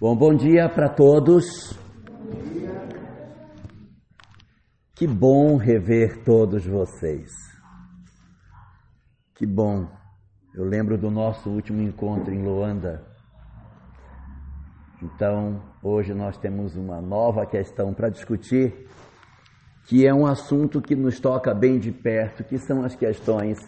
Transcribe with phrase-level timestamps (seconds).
[0.00, 1.72] Bom, bom dia para todos.
[4.92, 7.30] Que bom rever todos vocês.
[9.36, 9.88] Que bom.
[10.52, 13.06] Eu lembro do nosso último encontro em Luanda.
[15.00, 18.88] Então, hoje nós temos uma nova questão para discutir,
[19.86, 23.58] que é um assunto que nos toca bem de perto, que são as questões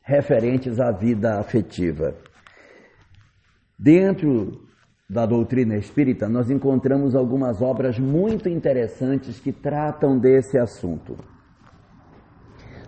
[0.00, 2.14] referentes à vida afetiva.
[3.76, 4.70] Dentro
[5.12, 11.16] da doutrina espírita, nós encontramos algumas obras muito interessantes que tratam desse assunto.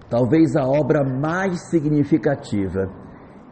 [0.09, 2.91] Talvez a obra mais significativa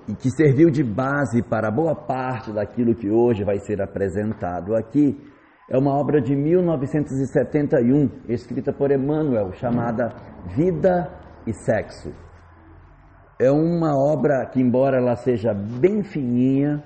[0.09, 5.21] e que serviu de base para boa parte daquilo que hoje vai ser apresentado aqui
[5.69, 10.15] é uma obra de 1971, escrita por Emmanuel, chamada
[10.57, 11.11] Vida
[11.47, 12.11] e Sexo.
[13.39, 16.83] É uma obra que, embora ela seja bem fininha,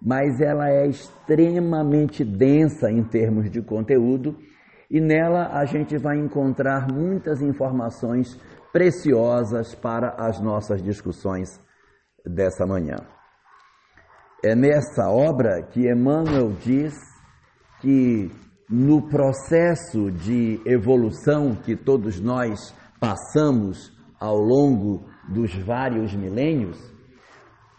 [0.00, 4.36] mas ela é extremamente densa em termos de conteúdo
[4.90, 8.38] e nela a gente vai encontrar muitas informações
[8.72, 11.60] preciosas para as nossas discussões
[12.24, 12.96] dessa manhã.
[14.42, 16.94] É nessa obra que Emmanuel diz
[17.80, 18.30] que
[18.68, 26.89] no processo de evolução que todos nós passamos ao longo dos vários milênios,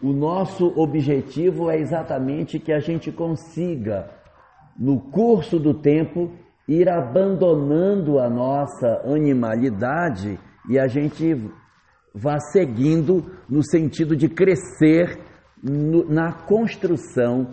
[0.02, 4.10] o nosso objetivo é exatamente que a gente consiga,
[4.76, 6.32] no curso do tempo,
[6.66, 11.36] ir abandonando a nossa animalidade e a gente
[12.12, 15.18] vá seguindo no sentido de crescer
[15.62, 17.50] na construção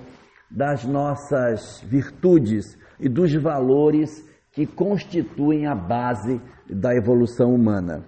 [0.49, 2.65] das nossas virtudes
[2.99, 8.03] e dos valores que constituem a base da evolução humana.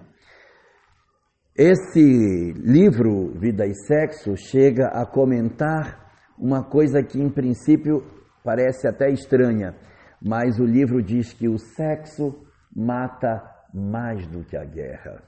[1.54, 8.02] Esse livro, Vida e Sexo, chega a comentar uma coisa que, em princípio,
[8.42, 9.76] parece até estranha,
[10.20, 13.42] mas o livro diz que o sexo mata
[13.72, 15.22] mais do que a guerra.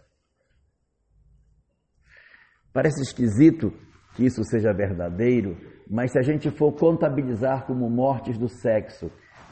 [2.73, 3.71] Parece esquisito
[4.17, 5.59] que isso seja verdadeiro,
[5.91, 9.11] mas se a gente for contabilizar como mortes do sexo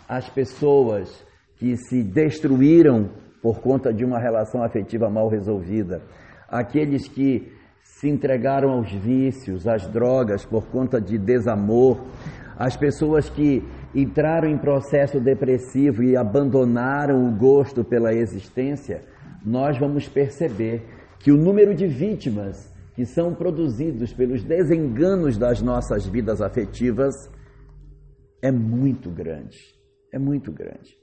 [0.08, 1.22] as pessoas
[1.56, 3.10] que se destruíram
[3.42, 6.02] por conta de uma relação afetiva mal resolvida,
[6.52, 7.50] aqueles que
[7.82, 12.04] se entregaram aos vícios, às drogas por conta de desamor,
[12.58, 13.64] as pessoas que
[13.94, 19.02] entraram em processo depressivo e abandonaram o gosto pela existência,
[19.44, 20.82] nós vamos perceber
[21.18, 27.14] que o número de vítimas que são produzidos pelos desenganos das nossas vidas afetivas
[28.42, 29.58] é muito grande,
[30.12, 30.98] é muito grande.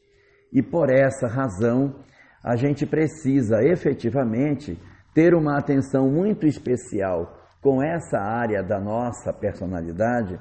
[0.53, 1.95] E por essa razão,
[2.43, 4.77] a gente precisa efetivamente
[5.13, 10.39] ter uma atenção muito especial com essa área da nossa personalidade,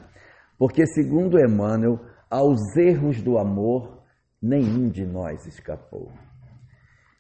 [0.59, 4.03] porque, segundo Emmanuel, aos erros do amor,
[4.41, 6.13] nenhum de nós escapou.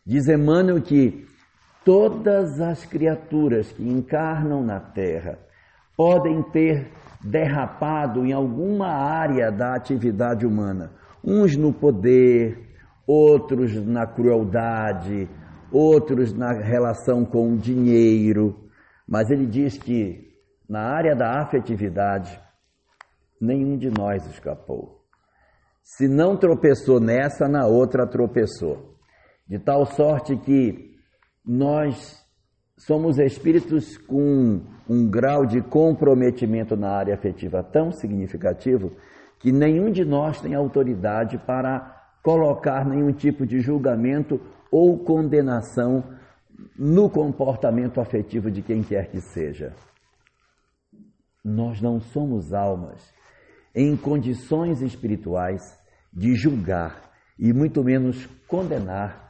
[0.05, 1.27] Diz Emmanuel que
[1.85, 5.39] todas as criaturas que encarnam na Terra
[5.97, 6.91] podem ter
[7.23, 10.93] derrapado em alguma área da atividade humana,
[11.25, 12.69] uns no poder,
[13.07, 15.29] outros na crueldade,
[15.73, 18.69] outros na relação com o dinheiro,
[19.07, 20.29] mas ele diz que
[20.69, 22.39] na área da afetividade,
[23.41, 24.99] nenhum de nós escapou.
[25.83, 28.97] Se não tropeçou nessa, na outra tropeçou.
[29.49, 30.95] De tal sorte que
[31.45, 32.23] nós
[32.77, 38.93] somos espíritos com um grau de comprometimento na área afetiva tão significativo
[39.41, 44.41] que nenhum de nós tem autoridade para colocar nenhum tipo de julgamento
[44.71, 46.05] ou condenação
[46.77, 49.75] no comportamento afetivo de quem quer que seja.
[51.45, 53.13] Nós não somos almas
[53.75, 55.63] em condições espirituais
[56.13, 59.29] de julgar e muito menos condenar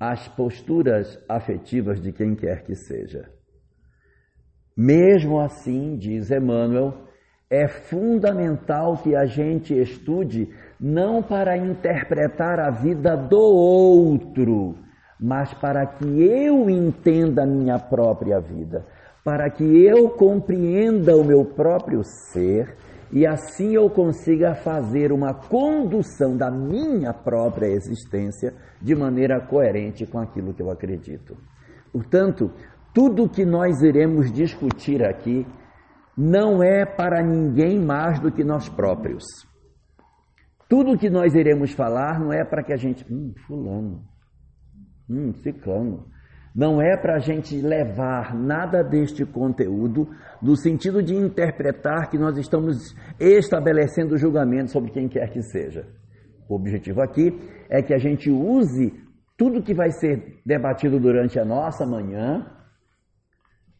[0.00, 3.30] as posturas afetivas de quem quer que seja.
[4.76, 7.06] Mesmo assim, diz Emmanuel,
[7.50, 10.48] é fundamental que a gente estude
[10.82, 14.74] não para interpretar a vida do outro,
[15.20, 18.84] mas para que eu entenda a minha própria vida,
[19.24, 22.74] para que eu compreenda o meu próprio ser
[23.12, 30.18] e assim eu consiga fazer uma condução da minha própria existência de maneira coerente com
[30.18, 31.36] aquilo que eu acredito.
[31.92, 32.50] Portanto,
[32.92, 35.46] tudo que nós iremos discutir aqui
[36.16, 39.22] não é para ninguém mais do que nós próprios.
[40.72, 44.02] Tudo que nós iremos falar não é para que a gente, hum, fulano,
[45.06, 46.06] hum, ciclano.
[46.56, 50.08] Não é para a gente levar nada deste conteúdo
[50.40, 55.86] no sentido de interpretar que nós estamos estabelecendo julgamento sobre quem quer que seja.
[56.48, 57.38] O objetivo aqui
[57.68, 58.94] é que a gente use
[59.36, 62.46] tudo que vai ser debatido durante a nossa manhã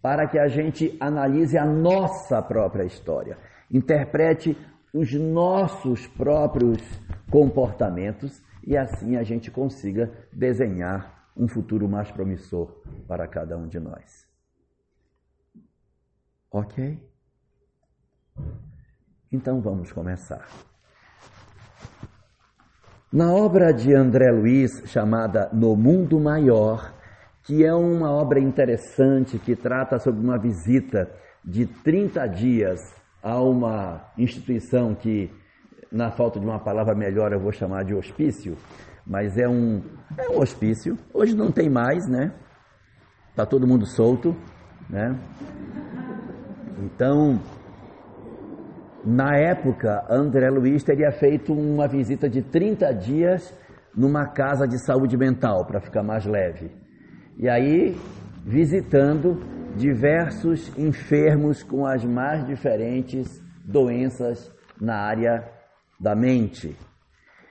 [0.03, 3.39] para que a gente analise a nossa própria história,
[3.71, 4.55] interprete
[4.93, 6.83] os nossos próprios
[7.31, 13.81] comportamentos e assim a gente consiga desenhar um futuro mais promissor para cada um de
[13.81, 14.27] nós.
[16.51, 16.99] Ok?
[19.33, 20.47] Então vamos começar.
[23.11, 26.95] Na obra de André Luiz, chamada No Mundo Maior,
[27.43, 31.11] que é uma obra interessante que trata sobre uma visita
[31.45, 35.31] de 30 dias a uma instituição que,
[35.91, 38.57] na falta de uma palavra melhor, eu vou chamar de hospício,
[39.07, 39.83] mas é um,
[40.19, 40.99] é um hospício.
[41.15, 42.33] Hoje não tem mais, né?
[43.31, 44.37] Está todo mundo solto,
[44.91, 45.17] né?
[46.79, 47.41] Então,
[49.05, 53.57] na época, André Luiz teria feito uma visita de 30 dias
[53.95, 56.71] numa casa de saúde mental, para ficar mais leve.
[57.37, 57.97] E aí,
[58.45, 59.39] visitando
[59.77, 65.49] diversos enfermos com as mais diferentes doenças na área
[65.99, 66.77] da mente.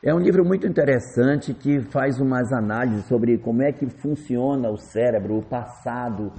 [0.04, 4.78] É um livro muito interessante que faz umas análises sobre como é que funciona o
[4.78, 6.32] cérebro, o passado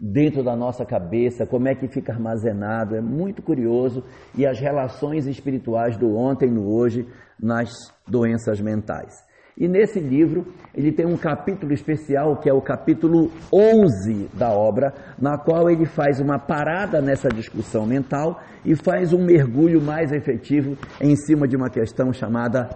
[0.00, 2.94] dentro da nossa cabeça, como é que fica armazenado.
[2.94, 4.04] É muito curioso
[4.36, 7.08] e as relações espirituais do ontem no hoje
[7.40, 7.70] nas
[8.06, 9.25] doenças mentais.
[9.58, 14.92] E nesse livro, ele tem um capítulo especial, que é o capítulo 11 da obra,
[15.18, 20.76] na qual ele faz uma parada nessa discussão mental e faz um mergulho mais efetivo
[21.00, 22.68] em cima de uma questão chamada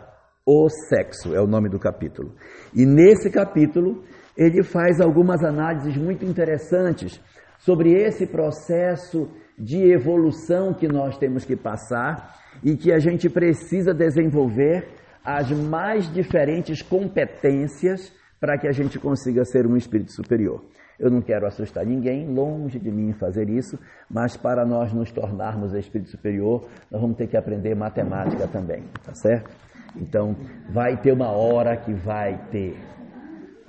[0.46, 2.34] o sexo, é o nome do capítulo.
[2.74, 4.02] E nesse capítulo,
[4.34, 7.20] ele faz algumas análises muito interessantes
[7.58, 9.28] sobre esse processo
[9.58, 14.88] de evolução que nós temos que passar e que a gente precisa desenvolver
[15.36, 20.64] as mais diferentes competências para que a gente consiga ser um espírito superior.
[20.98, 23.78] Eu não quero assustar ninguém, longe de mim fazer isso,
[24.08, 29.14] mas para nós nos tornarmos espírito superior, nós vamos ter que aprender matemática também, tá
[29.14, 29.50] certo?
[29.96, 30.36] Então,
[30.70, 32.78] vai ter uma hora que vai ter.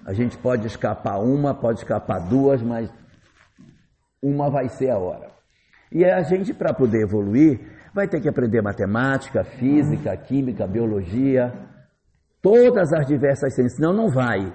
[0.06, 2.92] A gente pode escapar uma, pode escapar duas, mas
[4.22, 5.32] uma vai ser a hora.
[5.92, 7.60] E a gente, para poder evoluir,
[7.94, 11.54] vai ter que aprender matemática, física, química, biologia,
[12.42, 14.54] todas as diversas ciências, senão não vai.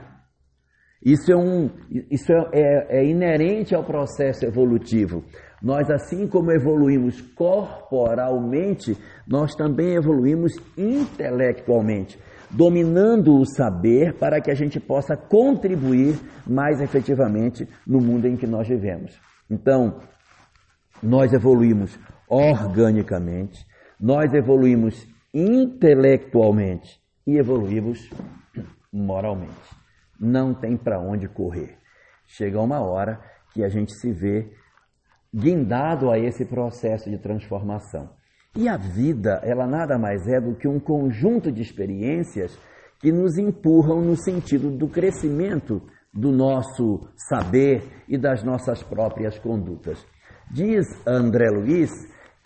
[1.05, 1.71] Isso é, um,
[2.11, 5.23] isso é, é, é inerente ao processo evolutivo.
[5.63, 8.97] Nós, assim como evoluímos corporalmente,
[9.27, 12.19] nós também evoluímos intelectualmente,
[12.51, 18.47] dominando o saber para que a gente possa contribuir mais efetivamente no mundo em que
[18.47, 19.19] nós vivemos.
[19.51, 20.01] Então,
[21.03, 21.97] nós evoluímos
[22.29, 23.67] organicamente,
[24.01, 28.09] nós evoluímos intelectualmente e evoluímos
[28.93, 29.53] moralmente.
[30.19, 31.79] Não tem para onde correr.
[32.27, 33.21] Chega uma hora
[33.53, 34.51] que a gente se vê
[35.35, 38.11] guindado a esse processo de transformação.
[38.57, 42.59] E a vida, ela nada mais é do que um conjunto de experiências
[43.01, 45.83] que nos empurram no sentido do crescimento
[46.13, 50.07] do nosso saber e das nossas próprias condutas.
[50.51, 51.91] Diz André Luiz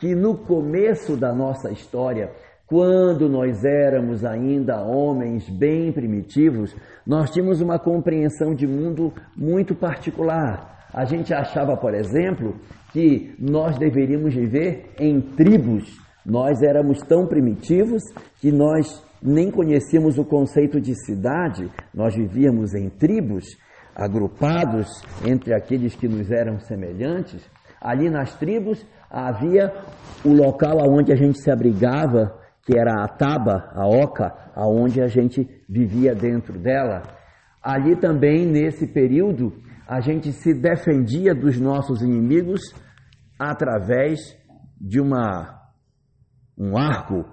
[0.00, 2.32] que no começo da nossa história,
[2.67, 6.75] quando nós éramos ainda homens bem primitivos,
[7.07, 10.88] nós tínhamos uma compreensão de mundo muito particular.
[10.92, 12.57] A gente achava, por exemplo,
[12.92, 15.99] que nós deveríamos viver em tribos.
[16.25, 18.02] Nós éramos tão primitivos
[18.40, 23.45] que nós nem conhecíamos o conceito de cidade, nós vivíamos em tribos,
[23.95, 24.88] agrupados
[25.26, 27.42] entre aqueles que nos eram semelhantes.
[27.80, 29.73] Ali nas tribos havia
[30.25, 35.09] o local onde a gente se abrigava, que era a taba, a oca, aonde a
[35.09, 37.02] gente vivia dentro dela.
[37.62, 39.52] Ali também, nesse período,
[39.88, 42.61] a gente se defendia dos nossos inimigos
[43.38, 44.21] através
[44.81, 45.59] de uma
[46.57, 47.25] um arco,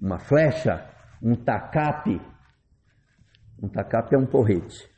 [0.00, 0.86] uma flecha,
[1.22, 2.20] um tacape.
[3.62, 4.93] Um tacape é um porrete.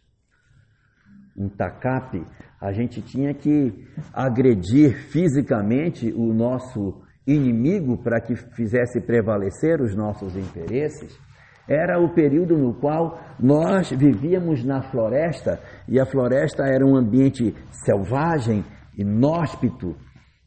[1.36, 2.24] Um tacape,
[2.60, 3.72] a gente tinha que
[4.12, 11.18] agredir fisicamente o nosso inimigo para que fizesse prevalecer os nossos interesses.
[11.68, 17.54] Era o período no qual nós vivíamos na floresta e a floresta era um ambiente
[17.70, 18.64] selvagem,
[18.96, 19.96] inóspito,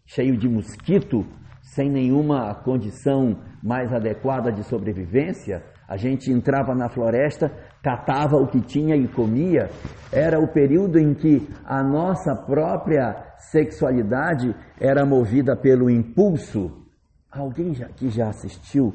[0.06, 1.26] cheio de mosquito,
[1.62, 7.52] sem nenhuma condição mais adequada de sobrevivência, a gente entrava na floresta,
[7.84, 9.70] catava o que tinha e comia.
[10.12, 16.86] Era o período em que a nossa própria sexualidade era movida pelo impulso.
[17.32, 18.94] Alguém já, que já assistiu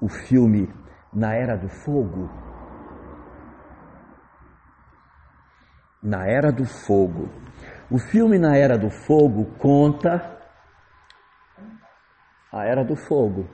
[0.00, 0.72] o filme
[1.12, 2.30] Na Era do Fogo?
[6.02, 7.28] Na Era do Fogo.
[7.90, 10.38] O filme Na Era do Fogo conta
[12.52, 13.48] a Era do Fogo.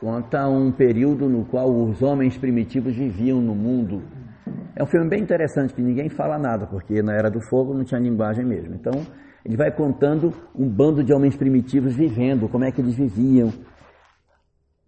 [0.00, 4.02] Conta um período no qual os homens primitivos viviam no mundo.
[4.74, 7.84] É um filme bem interessante que ninguém fala nada, porque na Era do Fogo não
[7.84, 8.74] tinha linguagem mesmo.
[8.74, 8.92] Então,
[9.44, 13.52] ele vai contando um bando de homens primitivos vivendo, como é que eles viviam.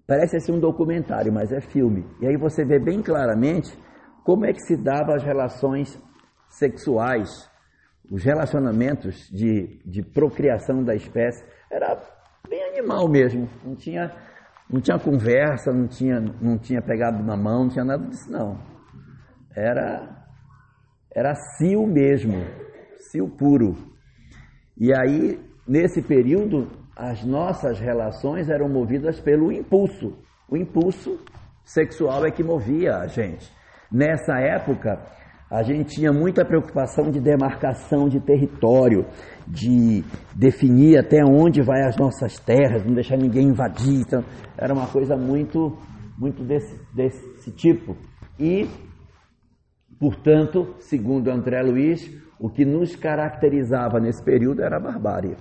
[0.07, 2.07] Parece ser um documentário, mas é filme.
[2.19, 3.71] E aí você vê bem claramente
[4.25, 6.01] como é que se davam as relações
[6.49, 7.51] sexuais,
[8.11, 11.45] os relacionamentos de, de procriação da espécie.
[11.71, 12.01] Era
[12.49, 14.11] bem animal mesmo, não tinha,
[14.73, 18.59] não tinha conversa, não tinha, não tinha pegado na mão, não tinha nada disso não.
[19.55, 20.27] Era,
[21.15, 22.39] era cio mesmo,
[23.11, 23.77] cio puro.
[24.79, 25.39] E aí,
[25.69, 30.17] nesse período, as nossas relações eram movidas pelo impulso.
[30.49, 31.19] O impulso
[31.65, 33.53] sexual é que movia a gente.
[33.91, 34.99] Nessa época,
[35.53, 39.05] a gente tinha muita preocupação de demarcação de território,
[39.47, 40.03] de
[40.35, 44.01] definir até onde vai as nossas terras, não deixar ninguém invadir.
[44.01, 44.25] Então,
[44.57, 45.77] era uma coisa muito,
[46.17, 47.95] muito desse, desse tipo.
[48.41, 48.67] E,
[50.01, 55.37] portanto, segundo André Luiz, o que nos caracterizava nesse período era a barbárie.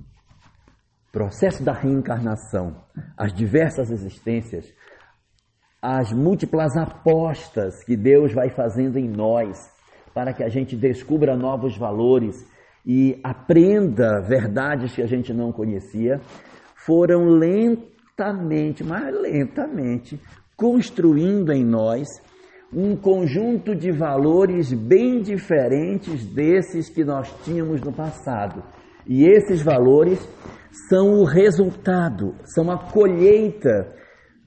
[1.12, 2.86] Processo da reencarnação,
[3.18, 4.74] as diversas existências
[5.84, 9.70] as múltiplas apostas que Deus vai fazendo em nós
[10.14, 12.48] para que a gente descubra novos valores
[12.86, 16.22] e aprenda verdades que a gente não conhecia,
[16.86, 20.18] foram lentamente, mas lentamente,
[20.56, 22.08] construindo em nós
[22.72, 28.64] um conjunto de valores bem diferentes desses que nós tínhamos no passado.
[29.06, 30.20] E esses valores
[30.88, 34.02] são o resultado, são a colheita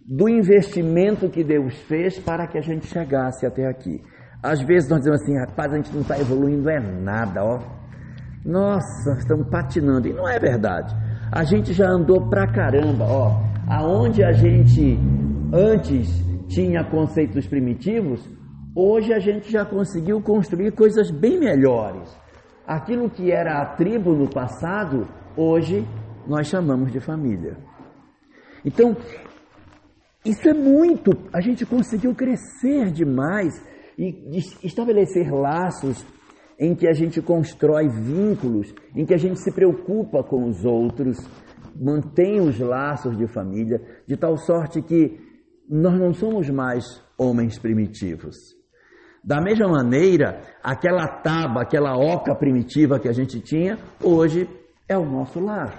[0.06, 4.00] do investimento que Deus fez para que a gente chegasse até aqui.
[4.42, 7.60] Às vezes nós dizemos assim, rapaz, a gente não está evoluindo é nada, ó.
[8.44, 10.06] Nossa, estamos patinando.
[10.06, 10.94] E não é verdade.
[11.32, 13.42] A gente já andou pra caramba, ó.
[13.68, 14.96] Aonde a gente
[15.52, 16.08] antes
[16.46, 18.24] tinha conceitos primitivos,
[18.76, 22.16] hoje a gente já conseguiu construir coisas bem melhores.
[22.64, 25.84] Aquilo que era a tribo no passado, hoje
[26.28, 27.56] nós chamamos de família.
[28.64, 28.96] Então,
[30.28, 31.12] isso é muito.
[31.32, 33.54] A gente conseguiu crescer demais
[33.98, 36.04] e estabelecer laços
[36.58, 41.18] em que a gente constrói vínculos, em que a gente se preocupa com os outros,
[41.74, 45.18] mantém os laços de família, de tal sorte que
[45.68, 46.84] nós não somos mais
[47.18, 48.36] homens primitivos.
[49.22, 54.48] Da mesma maneira, aquela taba, aquela oca primitiva que a gente tinha, hoje
[54.88, 55.74] é o nosso lar.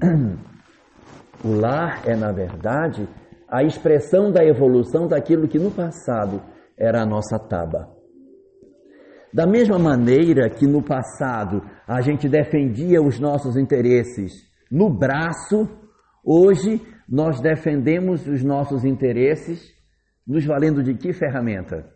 [1.44, 3.08] O lar é, na verdade,
[3.48, 6.42] a expressão da evolução daquilo que no passado
[6.76, 7.88] era a nossa taba.
[9.32, 14.32] Da mesma maneira que no passado a gente defendia os nossos interesses
[14.70, 15.68] no braço,
[16.24, 19.72] hoje nós defendemos os nossos interesses
[20.26, 21.92] nos valendo de que ferramenta?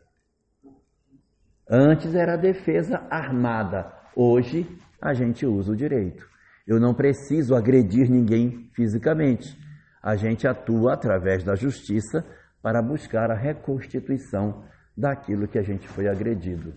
[1.71, 4.67] Antes era a defesa armada, hoje
[5.01, 6.34] a gente usa o direito.
[6.66, 9.56] Eu não preciso agredir ninguém fisicamente.
[10.02, 12.25] A gente atua através da justiça
[12.62, 14.64] para buscar a reconstituição
[14.97, 16.75] daquilo que a gente foi agredido.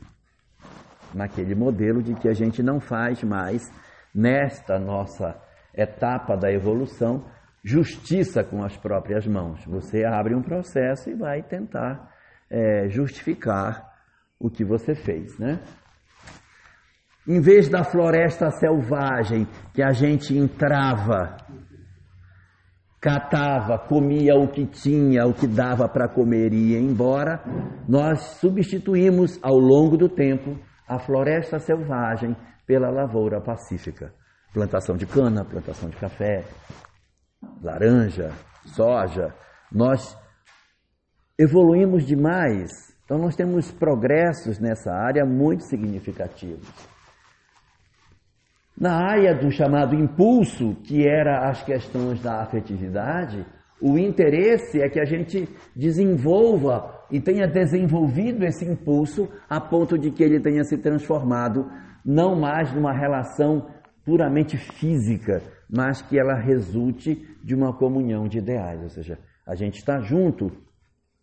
[1.13, 3.71] Naquele modelo de que a gente não faz mais,
[4.13, 5.39] nesta nossa
[5.73, 7.25] etapa da evolução,
[7.63, 9.63] justiça com as próprias mãos.
[9.65, 12.11] Você abre um processo e vai tentar
[12.49, 13.93] é, justificar
[14.39, 15.59] o que você fez, né?
[17.27, 21.35] Em vez da floresta selvagem que a gente entrava,
[23.01, 27.43] catava, comia o que tinha, o que dava para comer e ia embora,
[27.85, 30.57] nós substituímos ao longo do tempo
[30.87, 32.33] a floresta selvagem
[32.65, 34.13] pela lavoura pacífica.
[34.53, 36.45] Plantação de cana, plantação de café,
[37.61, 38.31] laranja,
[38.65, 39.33] soja.
[39.69, 40.17] Nós
[41.37, 42.71] evoluímos demais.
[43.03, 46.96] Então nós temos progressos nessa área muito significativos.
[48.79, 53.43] Na área do chamado impulso, que era as questões da afetividade,
[53.81, 60.11] o interesse é que a gente desenvolva e tenha desenvolvido esse impulso a ponto de
[60.11, 61.69] que ele tenha se transformado
[62.05, 63.67] não mais numa relação
[64.05, 69.77] puramente física, mas que ela resulte de uma comunhão de ideais, ou seja, a gente
[69.77, 70.51] está junto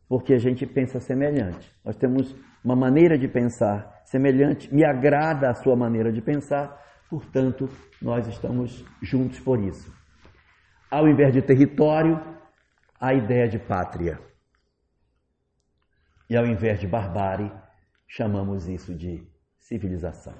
[0.08, 1.72] porque a gente pensa semelhante.
[1.84, 2.34] Nós temos
[2.64, 7.68] uma maneira de pensar semelhante, me agrada a sua maneira de pensar, portanto,
[8.00, 9.92] nós estamos juntos por isso.
[10.90, 12.20] Ao invés de território,
[13.00, 14.18] a ideia de pátria.
[16.28, 17.52] E ao invés de barbárie,
[18.06, 19.26] chamamos isso de
[19.58, 20.34] civilização.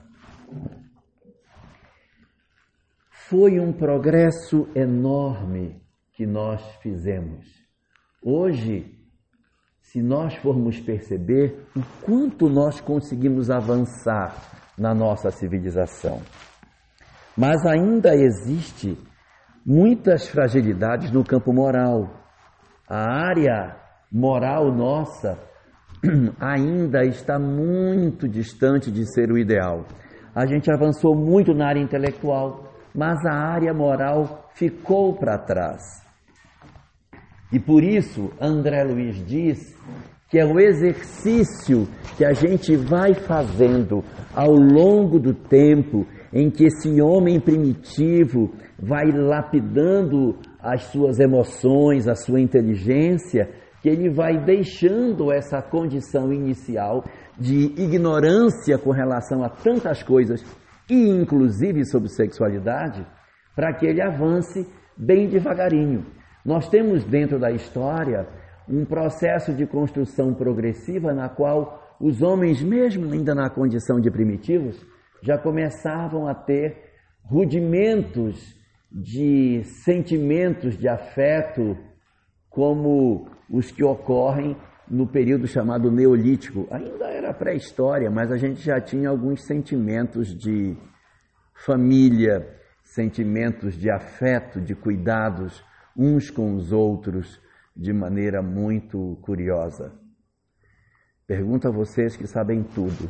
[3.10, 7.46] Foi um progresso enorme que nós fizemos.
[8.22, 8.94] Hoje,
[9.80, 14.34] se nós formos perceber o quanto nós conseguimos avançar
[14.76, 16.20] na nossa civilização.
[17.36, 18.96] Mas ainda existe
[19.66, 22.08] muitas fragilidades no campo moral.
[22.88, 23.76] A área
[24.10, 25.38] moral nossa
[26.38, 29.84] ainda está muito distante de ser o ideal.
[30.34, 36.04] A gente avançou muito na área intelectual, mas a área moral ficou para trás.
[37.52, 39.74] E por isso, André Luiz diz
[40.28, 41.86] que é o exercício
[42.16, 44.02] que a gente vai fazendo
[44.34, 52.16] ao longo do tempo em que esse homem primitivo vai lapidando as suas emoções, a
[52.16, 53.48] sua inteligência,
[53.80, 57.04] que ele vai deixando essa condição inicial
[57.38, 60.44] de ignorância com relação a tantas coisas,
[60.90, 63.06] e inclusive sobre sexualidade,
[63.54, 66.04] para que ele avance bem devagarinho.
[66.44, 68.26] Nós temos dentro da história
[68.68, 74.84] um processo de construção progressiva na qual os homens, mesmo ainda na condição de primitivos,
[75.24, 78.54] já começavam a ter rudimentos
[78.92, 81.76] de sentimentos de afeto,
[82.50, 84.54] como os que ocorrem
[84.88, 86.68] no período chamado Neolítico.
[86.70, 90.76] Ainda era pré-história, mas a gente já tinha alguns sentimentos de
[91.54, 92.46] família,
[92.82, 95.64] sentimentos de afeto, de cuidados
[95.96, 97.40] uns com os outros
[97.74, 99.92] de maneira muito curiosa.
[101.26, 103.08] Pergunto a vocês que sabem tudo.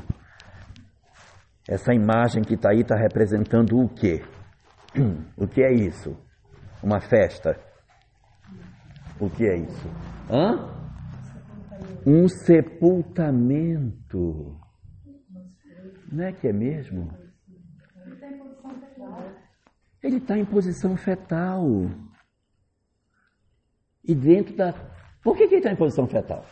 [1.69, 4.23] Essa imagem que está aí está representando o quê?
[5.37, 6.17] O que é isso?
[6.83, 7.59] Uma festa?
[9.19, 9.89] O que é isso?
[10.31, 10.71] Hã?
[12.07, 14.61] Um sepultamento.
[16.13, 17.11] Não é que é mesmo?
[20.03, 21.65] Ele está em posição fetal.
[24.05, 24.73] E dentro da.
[25.23, 26.45] Por que, que ele está em posição fetal?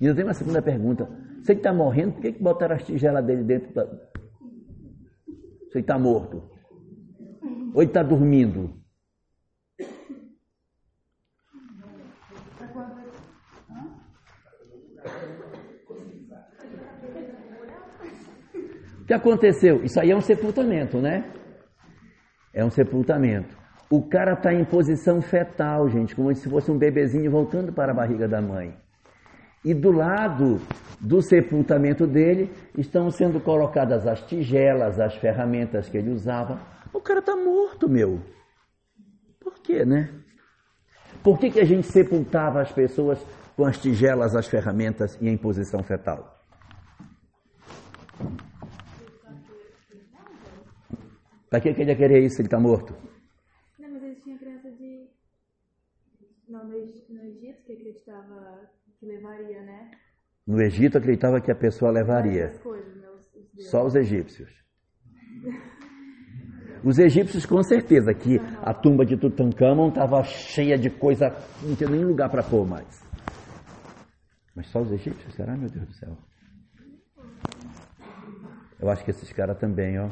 [0.00, 1.08] E eu tenho uma segunda pergunta.
[1.40, 3.86] Você que está morrendo, por que, que botaram as tigelas dele dentro da.
[5.70, 6.50] Você está morto?
[7.74, 8.74] Ou ele está dormindo?
[19.00, 19.84] O que aconteceu?
[19.84, 21.32] Isso aí é um sepultamento, né?
[22.52, 23.56] É um sepultamento.
[23.88, 27.94] O cara está em posição fetal, gente, como se fosse um bebezinho voltando para a
[27.94, 28.76] barriga da mãe.
[29.64, 30.60] E do lado
[31.00, 36.60] do sepultamento dele estão sendo colocadas as tigelas, as ferramentas que ele usava.
[36.92, 38.20] O cara está morto, meu.
[39.40, 40.12] Por quê, né?
[41.22, 43.24] Por que, que a gente sepultava as pessoas
[43.56, 46.36] com as tigelas, as ferramentas e em posição fetal?
[51.50, 52.94] Para que, que ele ia querer isso se ele está morto?
[53.78, 55.08] Não, mas eles tinham crença de.
[56.48, 58.70] Não, no Egito, que acreditava
[59.06, 59.90] que levaria, né?
[60.46, 62.50] No Egito acreditava que a pessoa levaria.
[62.62, 63.08] Coisas, né?
[63.08, 64.50] os, Só os egípcios.
[66.84, 71.26] Os egípcios, com certeza, que a tumba de Tutankhamon estava cheia de coisa,
[71.62, 72.86] não tinha nem lugar para pôr mais.
[74.54, 75.34] Mas só os egípcios?
[75.34, 76.16] Será, meu Deus do céu?
[78.80, 80.08] Eu acho que esses caras também, ó.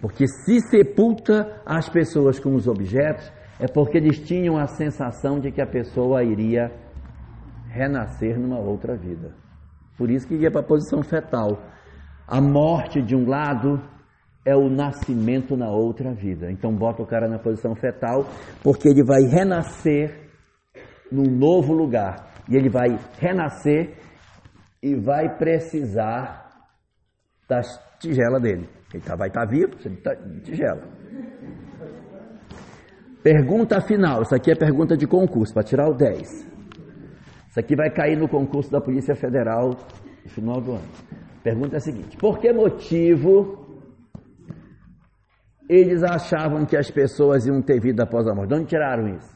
[0.00, 5.50] Porque se sepulta as pessoas com os objetos, é porque eles tinham a sensação de
[5.50, 6.70] que a pessoa iria
[7.74, 9.34] renascer numa outra vida.
[9.98, 11.60] Por isso que ia para a posição fetal.
[12.26, 13.82] A morte de um lado
[14.44, 16.50] é o nascimento na outra vida.
[16.50, 18.24] Então bota o cara na posição fetal,
[18.62, 20.30] porque ele vai renascer
[21.10, 22.32] num novo lugar.
[22.48, 23.96] E ele vai renascer
[24.82, 26.50] e vai precisar
[27.48, 27.66] das
[27.98, 28.68] tigelas dele.
[28.92, 30.82] Ele tá, vai estar tá vivo, você tá, tigela.
[33.22, 34.22] Pergunta final.
[34.22, 36.46] Isso aqui é pergunta de concurso, para tirar o 10.
[37.54, 39.76] Isso aqui vai cair no concurso da Polícia Federal
[40.24, 40.88] no final do ano.
[41.40, 43.80] Pergunta é a seguinte: por que motivo
[45.70, 48.48] eles achavam que as pessoas iam ter vida após a morte?
[48.48, 49.32] De onde tiraram isso?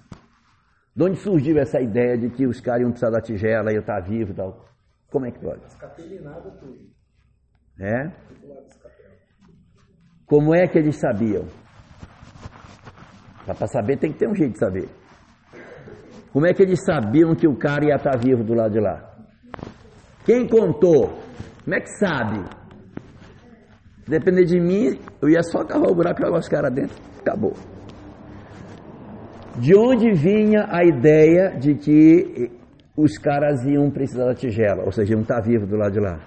[0.97, 3.83] De onde surgiu essa ideia de que os caras iam precisar da tigela e eu
[3.83, 4.67] estar vivo e tal?
[5.13, 5.65] Como é que pode?
[5.67, 6.91] Escapelinado tudo.
[7.79, 8.11] É?
[10.27, 11.47] Como é que eles sabiam?
[13.47, 14.98] Para saber tem que ter um jeito de saber.
[16.39, 19.13] Como é que eles sabiam que o cara ia estar vivo do lado de lá?
[20.25, 21.19] Quem contou?
[21.65, 22.45] Como é que sabe?
[24.05, 26.97] Se depender de mim, eu ia só cavar o buraco e jogar os caras dentro.
[27.19, 27.55] Acabou.
[29.57, 32.53] De onde vinha a ideia de que
[32.97, 36.21] os caras iam precisar da tigela, ou seja, iam estar vivos do lado de lá?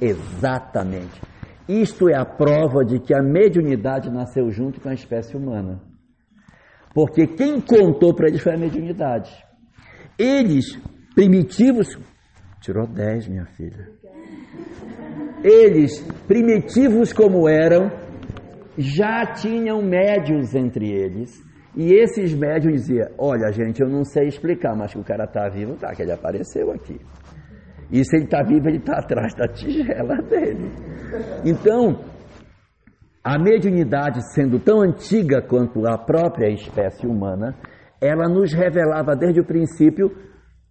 [0.00, 1.22] Exatamente.
[1.68, 5.80] Isto é a prova de que a mediunidade nasceu junto com a espécie humana.
[6.96, 9.30] Porque quem contou para eles foi a mediunidade.
[10.18, 10.64] Eles,
[11.14, 11.88] primitivos,
[12.58, 13.90] tirou 10, minha filha.
[15.44, 17.90] Eles, primitivos como eram,
[18.78, 21.38] já tinham médios entre eles.
[21.76, 25.50] E esses médios diziam: Olha, gente, eu não sei explicar, mas que o cara está
[25.50, 26.98] vivo, tá, que ele apareceu aqui.
[27.92, 30.72] E se ele está vivo, ele está atrás da tigela dele.
[31.44, 32.00] Então,
[33.26, 37.56] a mediunidade, sendo tão antiga quanto a própria espécie humana,
[38.00, 40.12] ela nos revelava desde o princípio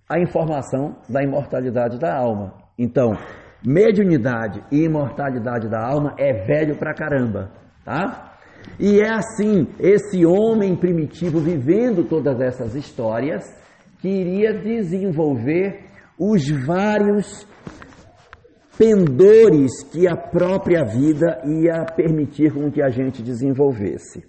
[0.10, 2.54] a informação da imortalidade da alma.
[2.80, 3.12] Então,
[3.62, 7.52] mediunidade e imortalidade da alma é velho pra caramba,
[7.84, 8.38] tá?
[8.80, 13.44] E é assim, esse homem primitivo vivendo todas essas histórias,
[14.00, 17.46] que iria desenvolver os vários
[18.78, 24.24] pendores que a própria vida ia permitir com que a gente desenvolvesse.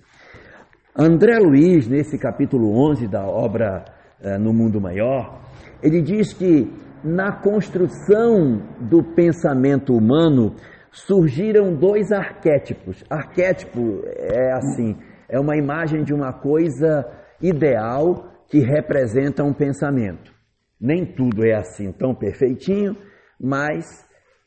[0.96, 3.84] André Luiz, nesse capítulo 11 da obra
[4.20, 5.40] eh, No Mundo Maior,
[5.82, 6.72] ele diz que
[7.04, 10.54] na construção do pensamento humano
[10.90, 13.04] surgiram dois arquétipos.
[13.10, 14.96] Arquétipo é assim,
[15.28, 17.06] é uma imagem de uma coisa
[17.42, 20.32] ideal que representa um pensamento.
[20.80, 22.96] Nem tudo é assim tão perfeitinho,
[23.38, 24.05] mas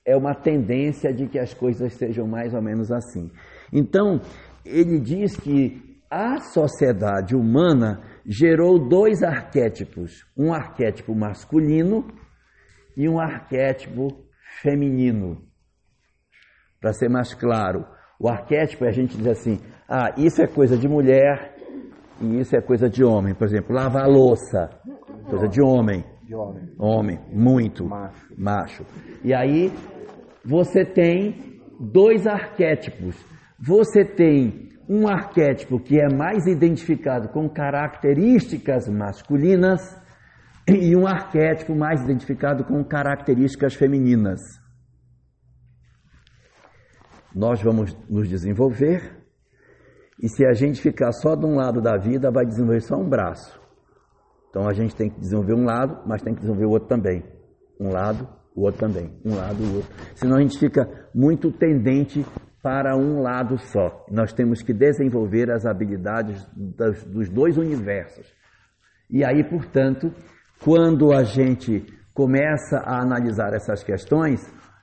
[0.09, 3.29] é uma tendência de que as coisas sejam mais ou menos assim.
[3.71, 4.19] Então,
[4.65, 12.07] ele diz que a sociedade humana gerou dois arquétipos: um arquétipo masculino
[12.97, 14.07] e um arquétipo
[14.63, 15.43] feminino.
[16.81, 17.85] Para ser mais claro,
[18.19, 21.55] o arquétipo é a gente diz assim: ah, isso é coisa de mulher
[22.19, 23.35] e isso é coisa de homem.
[23.35, 24.71] Por exemplo, lavar louça,
[25.29, 26.03] coisa de homem.
[26.23, 26.69] De homem.
[26.79, 27.85] Homem, muito.
[27.85, 28.33] Macho.
[28.37, 28.85] Macho.
[29.23, 29.71] E aí
[30.49, 33.15] você tem dois arquétipos.
[33.59, 39.79] Você tem um arquétipo que é mais identificado com características masculinas
[40.67, 44.39] e um arquétipo mais identificado com características femininas.
[47.35, 49.23] Nós vamos nos desenvolver
[50.19, 53.07] e se a gente ficar só de um lado da vida, vai desenvolver só um
[53.07, 53.61] braço.
[54.49, 57.23] Então a gente tem que desenvolver um lado, mas tem que desenvolver o outro também.
[57.79, 58.27] Um lado,
[58.59, 59.11] o outro também.
[59.25, 59.89] Um lado, o outro.
[60.15, 62.25] Senão a gente fica muito tendente
[62.61, 64.05] para um lado só.
[64.11, 68.27] Nós temos que desenvolver as habilidades das, dos dois universos.
[69.09, 70.13] E aí, portanto,
[70.63, 74.41] quando a gente começa a analisar essas questões,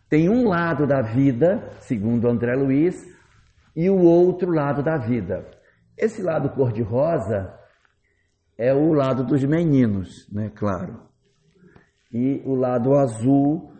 [0.08, 2.94] tem um lado da vida, segundo André Luiz,
[3.74, 5.44] e o outro lado da vida.
[5.98, 7.52] Esse lado cor-de-rosa
[8.58, 10.50] é o lado dos meninos, né?
[10.54, 11.06] Claro.
[12.12, 13.72] E o lado azul,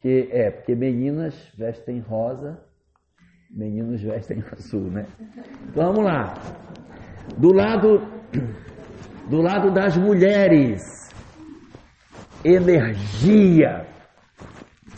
[0.00, 2.58] que é porque meninas vestem rosa,
[3.50, 5.06] meninos vestem azul, né?
[5.68, 6.34] Então, vamos lá.
[7.38, 8.00] Do lado
[9.28, 10.82] do lado das mulheres,
[12.44, 13.86] energia,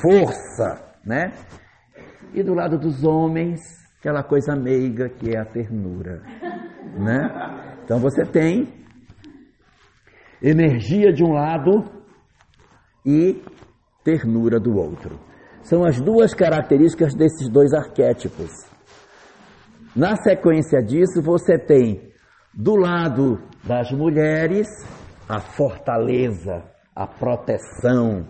[0.00, 1.32] força, né?
[2.32, 3.60] E do lado dos homens,
[3.98, 6.22] aquela coisa meiga que é a ternura,
[6.98, 7.74] né?
[7.84, 8.84] Então você tem
[10.42, 11.84] energia de um lado
[13.04, 13.42] e
[14.04, 15.18] ternura do outro.
[15.62, 18.50] São as duas características desses dois arquétipos.
[19.96, 22.12] Na sequência disso, você tem
[22.52, 24.68] do lado das mulheres
[25.28, 26.62] a fortaleza,
[26.94, 28.28] a proteção,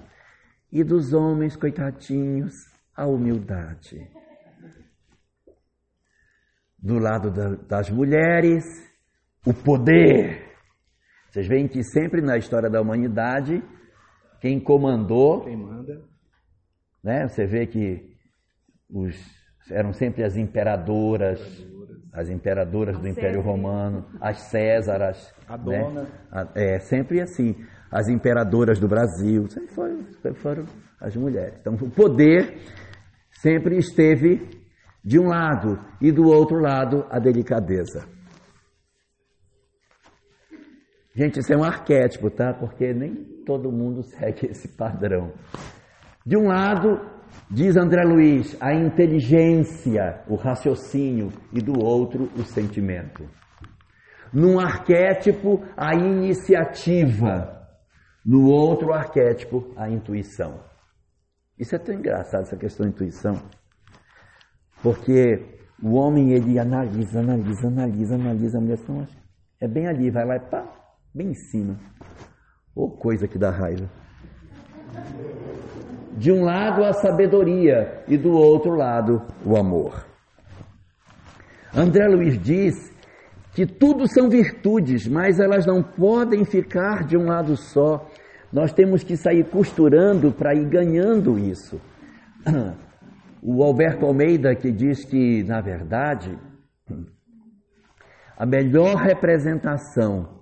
[0.75, 2.53] e dos homens, coitadinhos,
[2.97, 3.97] a humildade.
[6.79, 8.65] Do lado da, das mulheres,
[9.47, 10.53] o poder.
[11.31, 13.63] Vocês veem que sempre na história da humanidade,
[14.45, 15.41] quem comandou.
[15.41, 16.03] Quem manda.
[17.03, 18.15] Né, você vê que
[18.91, 19.17] os,
[19.71, 21.41] eram sempre as imperadoras,
[22.13, 25.33] as imperadoras do Império Romano, as Césaras.
[25.49, 25.65] A né?
[25.65, 26.09] dona.
[26.55, 27.57] É sempre assim
[27.91, 30.65] as imperadoras do Brasil, sempre foram, sempre foram
[31.01, 31.55] as mulheres.
[31.61, 32.59] Então, o poder
[33.31, 34.47] sempre esteve
[35.03, 38.14] de um lado e do outro lado a delicadeza.
[41.15, 42.53] Gente, isso é um arquétipo, tá?
[42.53, 45.33] Porque nem todo mundo segue esse padrão.
[46.27, 47.01] De um lado,
[47.51, 53.29] Diz André Luiz, a inteligência, o raciocínio, e do outro, o sentimento.
[54.33, 57.69] Num arquétipo, a iniciativa,
[58.25, 60.61] no outro arquétipo, a intuição.
[61.59, 63.35] Isso é tão engraçado, essa questão de intuição,
[64.83, 69.07] porque o homem ele analisa, analisa, analisa, analisa, a
[69.61, 70.84] é bem ali, vai lá e pá,
[71.15, 71.79] bem em cima.
[72.75, 73.89] Ô oh, coisa que dá raiva.
[76.17, 80.05] De um lado a sabedoria e do outro lado o amor.
[81.73, 82.93] André Luiz diz
[83.53, 88.09] que tudo são virtudes, mas elas não podem ficar de um lado só.
[88.53, 91.81] Nós temos que sair costurando para ir ganhando isso.
[93.47, 96.35] O Alberto Almeida que diz que, na verdade,
[98.39, 100.34] a melhor representação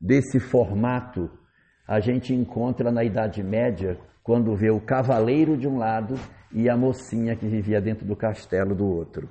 [0.00, 1.30] desse formato
[1.86, 6.14] a gente encontra na Idade Média, quando vê o cavaleiro de um lado
[6.52, 9.26] e a mocinha que vivia dentro do castelo do outro,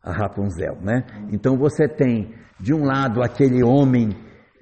[0.00, 1.04] a Rapunzel, né?
[1.32, 4.10] Então você tem de um lado aquele homem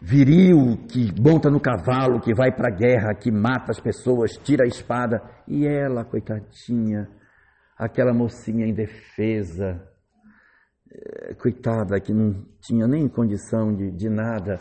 [0.01, 4.64] viril que monta no cavalo, que vai para a guerra, que mata as pessoas, tira
[4.64, 7.07] a espada, e ela, coitadinha,
[7.77, 9.87] aquela mocinha indefesa,
[10.90, 14.59] eh, coitada, que não tinha nem condição de, de nada,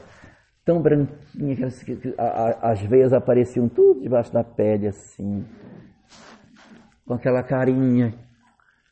[0.70, 2.14] tão branquinha que
[2.62, 5.44] as veias apareciam tudo debaixo da pele assim,
[7.08, 8.14] com aquela carinha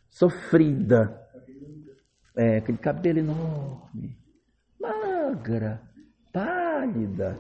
[0.10, 1.22] sofrida,
[2.36, 4.18] é, aquele cabelo enorme,
[4.82, 5.80] magra,
[6.34, 7.38] pálida.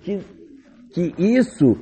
[0.00, 0.18] Que,
[0.94, 1.76] que isso,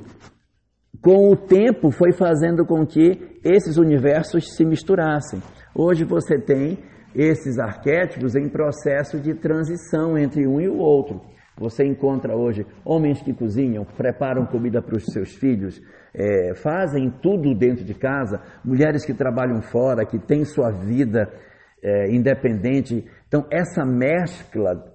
[1.01, 5.41] com o tempo, foi fazendo com que esses universos se misturassem.
[5.73, 6.77] Hoje você tem
[7.15, 11.21] esses arquétipos em processo de transição entre um e o outro.
[11.57, 15.81] Você encontra hoje homens que cozinham, preparam comida para os seus filhos,
[16.13, 21.31] é, fazem tudo dentro de casa, mulheres que trabalham fora, que têm sua vida
[21.83, 23.05] é, independente.
[23.27, 24.91] Então, essa mescla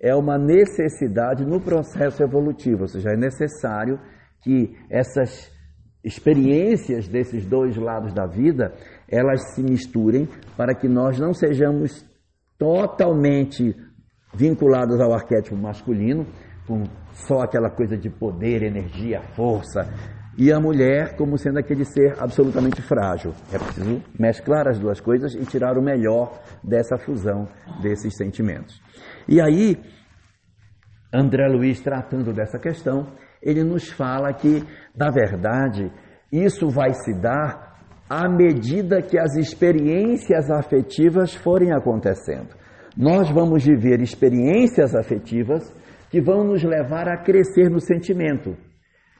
[0.00, 3.98] é uma necessidade no processo evolutivo, ou seja, é necessário
[4.42, 5.50] que essas
[6.02, 8.72] experiências desses dois lados da vida
[9.08, 12.06] elas se misturem para que nós não sejamos
[12.56, 13.74] totalmente
[14.32, 16.26] vinculados ao arquétipo masculino,
[16.66, 19.88] com só aquela coisa de poder, energia, força,
[20.38, 23.34] e a mulher como sendo aquele ser absolutamente frágil.
[23.52, 27.48] É preciso mesclar as duas coisas e tirar o melhor dessa fusão
[27.82, 28.80] desses sentimentos.
[29.28, 29.76] E aí,
[31.12, 33.08] André Luiz, tratando dessa questão,
[33.42, 34.62] ele nos fala que,
[34.96, 35.90] na verdade,
[36.32, 37.70] isso vai se dar
[38.08, 42.48] à medida que as experiências afetivas forem acontecendo.
[42.96, 45.72] Nós vamos viver experiências afetivas
[46.10, 48.56] que vão nos levar a crescer no sentimento.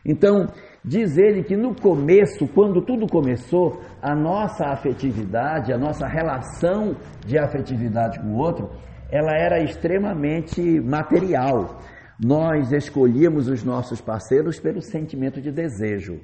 [0.04, 0.46] Então,
[0.84, 7.38] diz ele que no começo, quando tudo começou, a nossa afetividade, a nossa relação de
[7.38, 8.70] afetividade com o outro,
[9.10, 11.78] ela era extremamente material.
[12.22, 16.20] Nós escolhíamos os nossos parceiros pelo sentimento de desejo.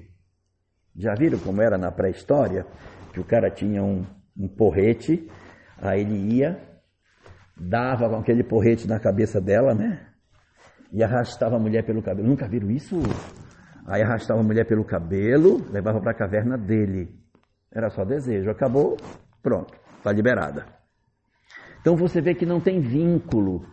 [0.94, 2.66] Já viram como era na pré-história?
[3.14, 4.04] Que o cara tinha um,
[4.36, 5.26] um porrete,
[5.78, 6.60] aí ele ia,
[7.56, 10.06] dava com aquele porrete na cabeça dela, né?
[10.92, 12.28] E arrastava a mulher pelo cabelo.
[12.28, 13.00] Nunca viram isso?
[13.86, 17.08] Aí arrastava a mulher pelo cabelo, levava para a caverna dele.
[17.72, 18.50] Era só desejo.
[18.50, 18.98] Acabou,
[19.42, 20.66] pronto, está liberada.
[21.80, 23.64] Então você vê que não tem vínculo,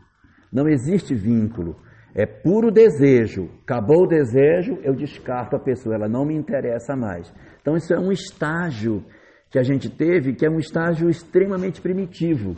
[0.51, 1.83] não existe vínculo.
[2.15, 3.49] É puro desejo.
[3.63, 7.33] Acabou o desejo, eu descarto a pessoa, ela não me interessa mais.
[7.61, 9.03] Então, isso é um estágio
[9.49, 12.55] que a gente teve, que é um estágio extremamente primitivo.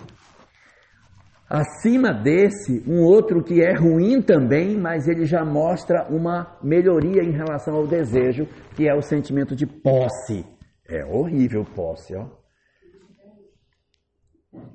[1.48, 7.32] Acima desse, um outro que é ruim também, mas ele já mostra uma melhoria em
[7.32, 10.44] relação ao desejo, que é o sentimento de posse.
[10.90, 12.28] É horrível posse, ó.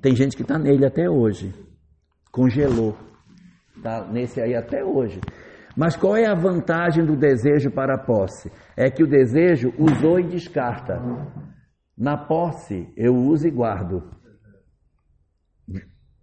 [0.01, 1.53] Tem gente que está nele até hoje.
[2.31, 2.95] Congelou.
[3.75, 5.19] Está nesse aí até hoje.
[5.75, 8.51] Mas qual é a vantagem do desejo para a posse?
[8.75, 11.01] É que o desejo usou e descarta.
[11.97, 14.03] Na posse, eu uso e guardo.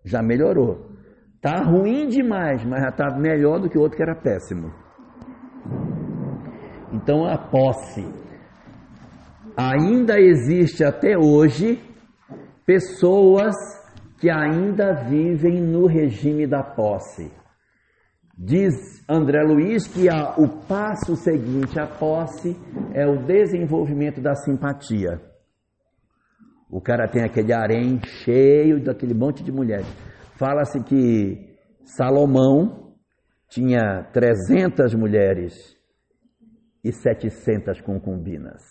[0.04, 0.92] Já melhorou.
[1.40, 4.72] Tá ruim demais, mas já está melhor do que o outro que era péssimo.
[6.92, 8.04] Então a posse.
[9.56, 11.80] Ainda existe até hoje
[12.66, 13.54] pessoas
[14.20, 17.37] que ainda vivem no regime da posse.
[18.40, 22.56] Diz André Luiz que a, o passo seguinte à posse
[22.94, 25.20] é o desenvolvimento da simpatia.
[26.70, 29.88] O cara tem aquele harém cheio daquele monte de mulheres.
[30.36, 32.92] Fala-se que Salomão
[33.48, 35.76] tinha 300 mulheres
[36.84, 38.62] e 700 concubinas.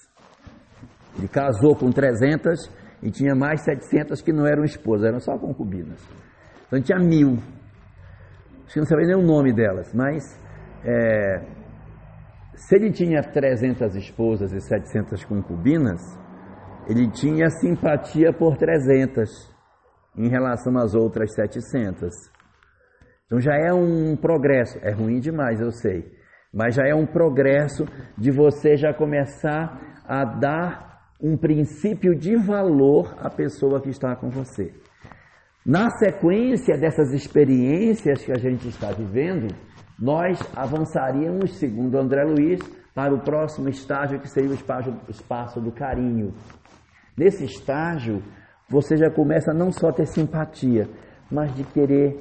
[1.17, 2.71] Ele casou com 300
[3.03, 5.99] e tinha mais 700 que não eram esposas, eram só concubinas.
[6.67, 7.37] Então tinha mil.
[8.67, 10.37] Acho que não sabia nem o nome delas, mas
[10.83, 11.41] é,
[12.53, 16.01] se ele tinha 300 esposas e 700 concubinas,
[16.85, 19.29] ele tinha simpatia por 300
[20.17, 22.13] em relação às outras 700.
[23.25, 24.77] Então já é um progresso.
[24.81, 26.11] É ruim demais, eu sei.
[26.53, 27.85] Mas já é um progresso
[28.17, 34.29] de você já começar a dar um princípio de valor à pessoa que está com
[34.29, 34.73] você.
[35.67, 39.53] Na sequência dessas experiências que a gente está vivendo,
[39.99, 42.61] nós avançaríamos, segundo André Luiz,
[42.95, 46.33] para o próximo estágio, que seria o espaço, espaço do carinho.
[47.17, 48.23] Nesse estágio,
[48.69, 50.87] você já começa não só a ter simpatia,
[51.29, 52.17] mas de querer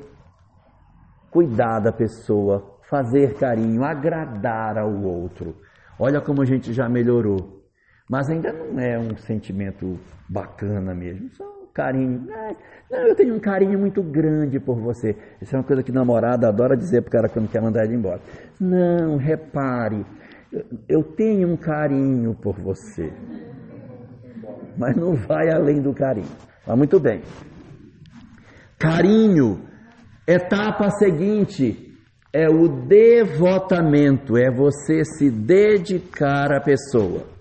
[1.31, 5.55] cuidar da pessoa, fazer carinho, agradar ao outro.
[6.01, 7.63] Olha como a gente já melhorou.
[8.11, 9.97] Mas ainda não é um sentimento
[10.29, 11.29] bacana mesmo,
[11.77, 12.27] carinho.
[12.91, 15.15] Não, eu tenho um carinho muito grande por você.
[15.43, 17.95] Isso é uma coisa que namorada adora dizer para o cara quando quer mandar ele
[17.95, 18.21] embora.
[18.59, 20.07] Não, repare,
[20.89, 23.12] eu tenho um carinho por você.
[24.79, 26.29] Mas não vai além do carinho.
[26.67, 27.21] Mas muito bem.
[28.79, 29.61] Carinho
[30.27, 31.87] Etapa seguinte
[32.33, 37.36] é o devotamento, é você se dedicar à pessoa.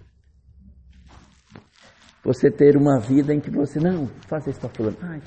[2.25, 4.97] Você ter uma vida em que você, não, faça isso para fulano.
[5.03, 5.21] Ai,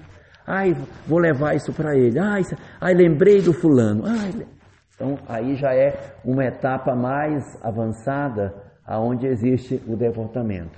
[0.45, 2.19] ai, vou levar isso para ele.
[2.19, 2.43] Ai,
[2.81, 4.03] ai, lembrei do fulano.
[4.05, 4.47] Ai,
[4.95, 8.53] então, aí já é uma etapa mais avançada
[8.85, 10.77] aonde existe o devotamento.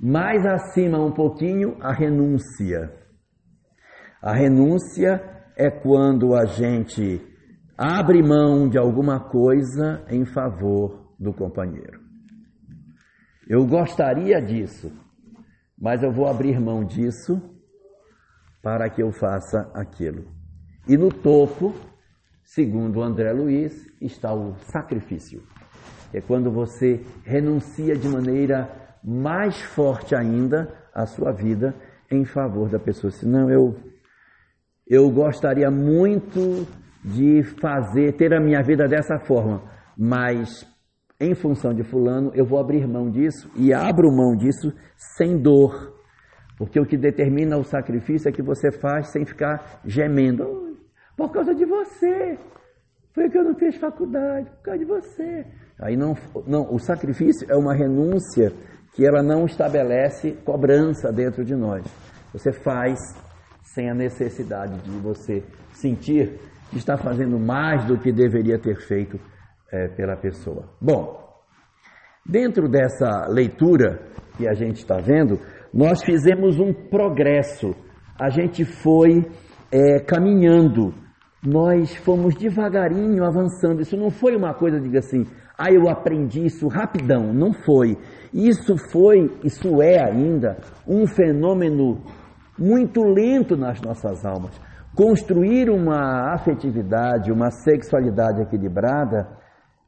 [0.00, 2.92] Mais acima um pouquinho, a renúncia.
[4.20, 5.22] A renúncia
[5.56, 7.22] é quando a gente
[7.78, 12.00] abre mão de alguma coisa em favor do companheiro.
[13.48, 14.90] Eu gostaria disso,
[15.78, 17.40] mas eu vou abrir mão disso
[18.62, 20.26] para que eu faça aquilo.
[20.88, 21.74] E no topo,
[22.42, 25.42] segundo André Luiz, está o sacrifício.
[26.12, 28.70] É quando você renuncia de maneira
[29.04, 31.74] mais forte ainda a sua vida
[32.10, 33.10] em favor da pessoa.
[33.10, 33.76] Senão eu
[34.88, 36.64] eu gostaria muito
[37.04, 39.62] de fazer, ter a minha vida dessa forma,
[39.96, 40.64] mas
[41.18, 44.72] em função de fulano, eu vou abrir mão disso e abro mão disso
[45.16, 45.94] sem dor.
[46.58, 50.76] Porque o que determina o sacrifício é que você faz sem ficar gemendo.
[51.16, 52.38] Por causa de você.
[53.14, 55.46] Foi que eu não fiz faculdade, por causa de você.
[55.80, 56.14] Aí não,
[56.46, 58.52] não, o sacrifício é uma renúncia
[58.94, 61.84] que ela não estabelece cobrança dentro de nós.
[62.32, 62.98] Você faz
[63.62, 66.38] sem a necessidade de você sentir
[66.70, 69.18] que está fazendo mais do que deveria ter feito
[69.72, 70.68] é, pela pessoa.
[70.80, 71.24] Bom,
[72.24, 74.00] dentro dessa leitura
[74.36, 75.38] que a gente está vendo,
[75.72, 77.74] nós fizemos um progresso,
[78.20, 79.26] a gente foi
[79.70, 80.94] é, caminhando,
[81.44, 83.80] nós fomos devagarinho avançando.
[83.80, 85.24] Isso não foi uma coisa, diga assim,
[85.58, 87.32] ah, eu aprendi isso rapidão.
[87.32, 87.96] Não foi.
[88.32, 92.02] Isso foi, isso é ainda um fenômeno
[92.58, 94.58] muito lento nas nossas almas.
[94.94, 99.28] Construir uma afetividade, uma sexualidade equilibrada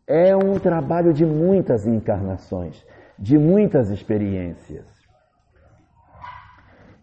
[0.09, 2.83] é um trabalho de muitas encarnações,
[3.19, 4.87] de muitas experiências.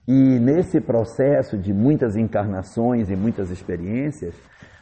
[0.07, 4.33] E nesse processo de muitas encarnações e muitas experiências,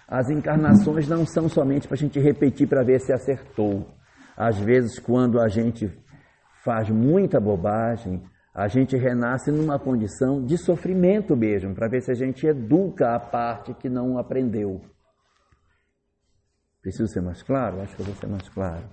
[0.08, 3.88] as encarnações não são somente para a gente repetir para ver se acertou.
[4.38, 5.92] Às vezes, quando a gente
[6.64, 8.22] faz muita bobagem,
[8.54, 13.20] a gente renasce numa condição de sofrimento mesmo, para ver se a gente educa a
[13.20, 14.82] parte que não aprendeu.
[16.84, 17.82] Preciso ser mais claro?
[17.82, 18.84] Acho que eu vou ser mais claro.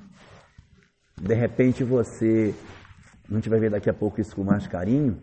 [1.21, 2.55] De repente você,
[3.29, 5.21] a gente vai ver daqui a pouco isso com mais carinho,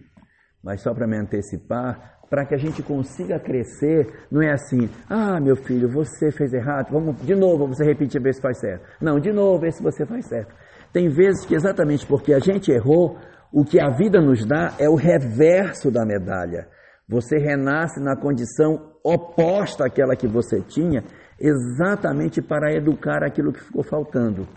[0.62, 5.40] mas só para me antecipar, para que a gente consiga crescer, não é assim, ah,
[5.40, 8.86] meu filho, você fez errado, vamos de novo, você repetir, ver se faz certo.
[9.02, 10.54] Não, de novo, ver se você faz certo.
[10.92, 13.18] Tem vezes que exatamente porque a gente errou,
[13.52, 16.68] o que a vida nos dá é o reverso da medalha.
[17.08, 21.02] Você renasce na condição oposta àquela que você tinha,
[21.40, 24.48] exatamente para educar aquilo que ficou faltando.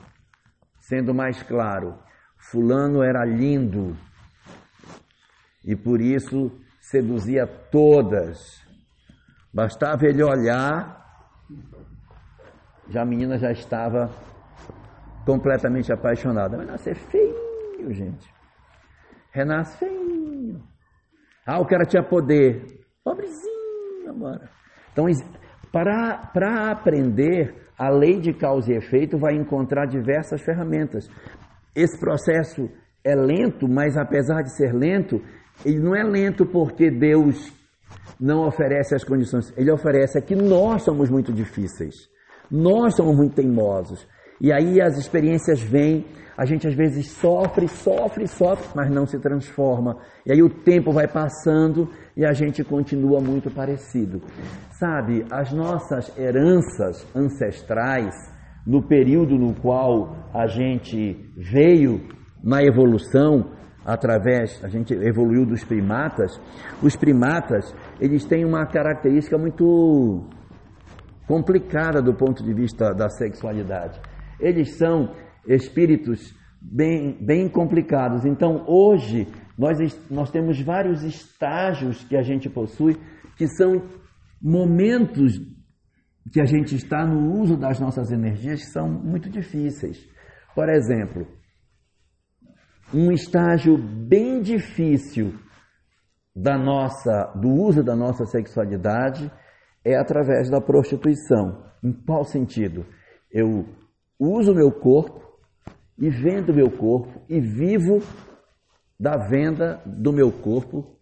[0.78, 1.98] Sendo mais claro,
[2.36, 3.96] Fulano era lindo
[5.64, 6.50] e por isso
[6.80, 8.60] seduzia todas.
[9.52, 11.04] Bastava ele olhar,
[12.88, 14.10] já a menina já estava
[15.26, 16.56] completamente apaixonada.
[16.56, 18.40] Vai nascer feio, gente
[19.32, 20.62] renasce feinho.
[21.46, 22.84] Ah, o cara tinha poder.
[23.02, 24.48] Pobrezinho agora.
[24.92, 25.06] Então,
[25.72, 31.08] para, aprender, a lei de causa e efeito vai encontrar diversas ferramentas.
[31.74, 32.68] Esse processo
[33.04, 35.22] é lento, mas apesar de ser lento,
[35.64, 37.52] ele não é lento porque Deus
[38.20, 39.52] não oferece as condições.
[39.56, 41.94] Ele oferece é que nós somos muito difíceis.
[42.50, 44.06] Nós somos muito teimosos.
[44.40, 49.18] E aí as experiências vêm, a gente às vezes sofre, sofre, sofre, mas não se
[49.18, 49.98] transforma.
[50.24, 54.22] E aí o tempo vai passando e a gente continua muito parecido.
[54.70, 58.14] Sabe, as nossas heranças ancestrais,
[58.66, 62.00] no período no qual a gente veio
[62.42, 63.52] na evolução,
[63.84, 66.40] através, a gente evoluiu dos primatas,
[66.82, 70.26] os primatas, eles têm uma característica muito
[71.26, 74.00] complicada do ponto de vista da sexualidade.
[74.40, 75.14] Eles são
[75.46, 78.24] espíritos bem, bem complicados.
[78.24, 79.26] Então, hoje,
[79.56, 79.78] nós,
[80.10, 82.96] nós temos vários estágios que a gente possui,
[83.36, 83.82] que são
[84.40, 85.40] momentos
[86.32, 89.98] que a gente está no uso das nossas energias que são muito difíceis.
[90.54, 91.26] Por exemplo,
[92.92, 95.34] um estágio bem difícil
[96.34, 99.30] da nossa, do uso da nossa sexualidade
[99.84, 101.64] é através da prostituição.
[101.82, 102.84] Em qual sentido?
[103.32, 103.64] Eu
[104.28, 105.20] uso meu corpo
[105.98, 108.00] e vendo meu corpo e vivo
[108.98, 110.98] da venda do meu corpo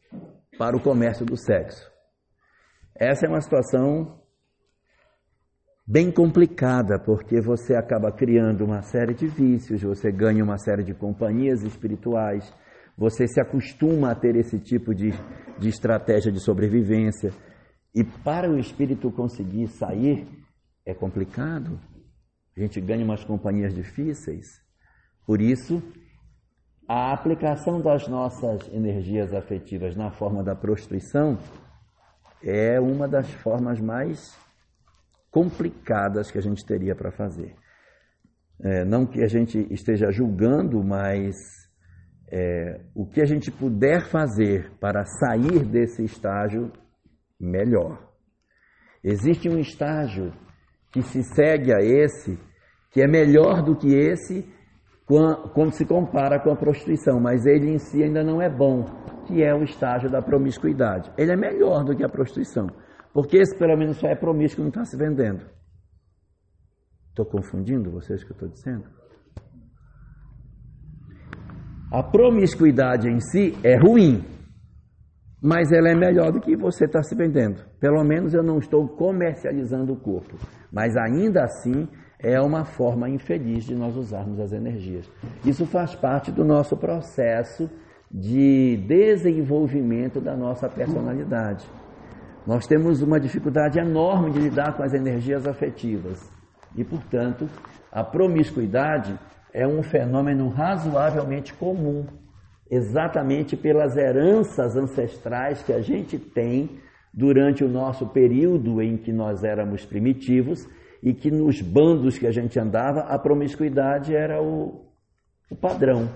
[0.56, 1.90] para o comércio do sexo.
[2.94, 4.20] Essa é uma situação
[5.86, 10.94] bem complicada, porque você acaba criando uma série de vícios, você ganha uma série de
[10.94, 12.52] companhias espirituais,
[12.96, 15.12] você se acostuma a ter esse tipo de,
[15.58, 17.30] de estratégia de sobrevivência.
[17.94, 20.28] E para o espírito conseguir sair,
[20.84, 21.80] é complicado.
[22.58, 24.60] A gente ganha umas companhias difíceis.
[25.24, 25.80] Por isso,
[26.88, 31.38] a aplicação das nossas energias afetivas na forma da prostituição
[32.42, 34.36] é uma das formas mais
[35.30, 37.54] complicadas que a gente teria para fazer.
[38.60, 41.36] É, não que a gente esteja julgando, mas
[42.28, 46.72] é, o que a gente puder fazer para sair desse estágio,
[47.38, 48.04] melhor.
[49.04, 50.32] Existe um estágio
[50.90, 52.47] que se segue a esse,
[52.90, 54.46] que é melhor do que esse
[55.54, 58.84] quando se compara com a prostituição, mas ele em si ainda não é bom,
[59.26, 61.10] que é o estágio da promiscuidade.
[61.16, 62.66] Ele é melhor do que a prostituição.
[63.14, 65.46] Porque esse pelo menos só é promíscuo não está se vendendo.
[67.08, 68.84] Estou confundindo vocês que eu estou dizendo?
[71.90, 74.22] A promiscuidade em si é ruim,
[75.42, 77.64] mas ela é melhor do que você está se vendendo.
[77.80, 80.36] Pelo menos eu não estou comercializando o corpo,
[80.70, 85.08] mas ainda assim é uma forma infeliz de nós usarmos as energias.
[85.44, 87.70] Isso faz parte do nosso processo
[88.10, 91.64] de desenvolvimento da nossa personalidade.
[92.46, 96.30] Nós temos uma dificuldade enorme de lidar com as energias afetivas
[96.74, 97.48] e, portanto,
[97.92, 99.18] a promiscuidade
[99.52, 102.06] é um fenômeno razoavelmente comum,
[102.70, 106.80] exatamente pelas heranças ancestrais que a gente tem
[107.12, 110.68] durante o nosso período em que nós éramos primitivos
[111.02, 114.86] e que nos bandos que a gente andava, a promiscuidade era o,
[115.50, 116.08] o padrão.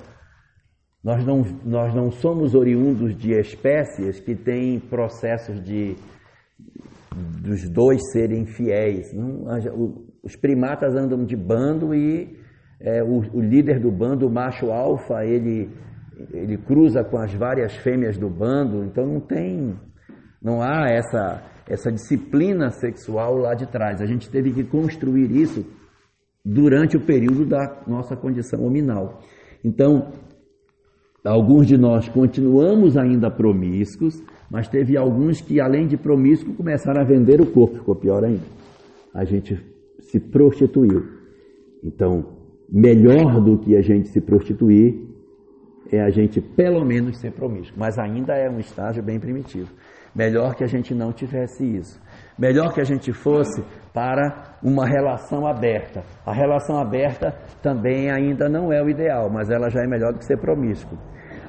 [1.03, 5.97] Nós não, nós não somos oriundos de espécies que têm processos de
[7.43, 9.13] dos dois serem fiéis.
[9.13, 9.45] Não,
[10.23, 12.39] os primatas andam de bando e
[12.81, 15.71] é, o, o, líder do bando, o macho alfa, ele,
[16.33, 19.77] ele cruza com as várias fêmeas do bando, então não tem,
[20.41, 24.01] não há essa, essa disciplina sexual lá de trás.
[24.01, 25.65] A gente teve que construir isso
[26.45, 29.21] durante o período da nossa condição hominal.
[29.65, 30.13] Então,
[31.25, 37.05] alguns de nós continuamos ainda promíscuos, mas teve alguns que, além de promíscuo, começaram a
[37.05, 38.45] vender o corpo, ficou pior ainda.
[39.15, 39.59] A gente
[40.01, 41.05] se prostituiu.
[41.83, 42.37] Então,
[42.69, 45.13] melhor do que a gente se prostituir
[45.91, 47.79] é a gente, pelo menos, ser promíscuo.
[47.79, 49.69] Mas ainda é um estágio bem primitivo.
[50.15, 52.01] Melhor que a gente não tivesse isso.
[52.39, 56.03] Melhor que a gente fosse para uma relação aberta.
[56.25, 57.33] A relação aberta
[57.63, 60.99] também ainda não é o ideal, mas ela já é melhor do que ser promíscuo.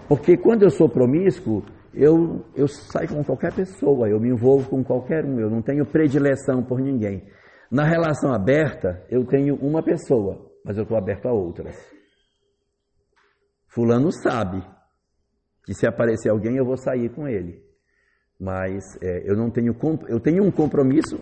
[0.07, 4.83] Porque quando eu sou promíscuo, eu, eu saio com qualquer pessoa, eu me envolvo com
[4.83, 7.23] qualquer um, eu não tenho predileção por ninguém.
[7.69, 11.75] Na relação aberta, eu tenho uma pessoa, mas eu estou aberto a outras.
[13.67, 14.63] Fulano sabe
[15.65, 17.63] que se aparecer alguém eu vou sair com ele,
[18.39, 19.75] mas é, eu não tenho
[20.07, 21.19] eu tenho um compromisso,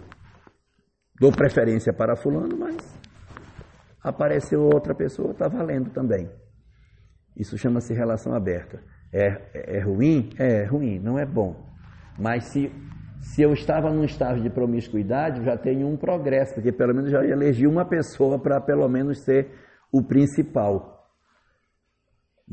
[1.19, 2.77] dou preferência para fulano, mas
[4.03, 6.29] apareceu outra pessoa, está valendo também.
[7.37, 8.81] Isso chama-se relação aberta.
[9.13, 10.29] É, é ruim?
[10.37, 11.55] É, é ruim, não é bom.
[12.17, 12.71] Mas se,
[13.19, 17.23] se eu estava num estágio de promiscuidade, já tenho um progresso, porque pelo menos já
[17.23, 19.51] elegi uma pessoa para pelo menos ser
[19.91, 21.00] o principal.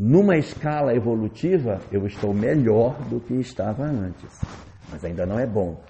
[0.01, 4.41] Numa escala evolutiva, eu estou melhor do que estava antes,
[4.93, 5.83] mas ainda não é bom.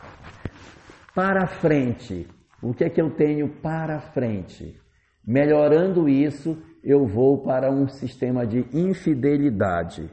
[1.14, 2.26] Para frente,
[2.62, 4.80] o que é que eu tenho para frente?
[5.26, 10.10] Melhorando isso, eu vou para um sistema de infidelidade.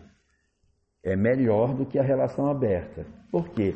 [1.01, 3.05] É melhor do que a relação aberta.
[3.31, 3.73] Por quê?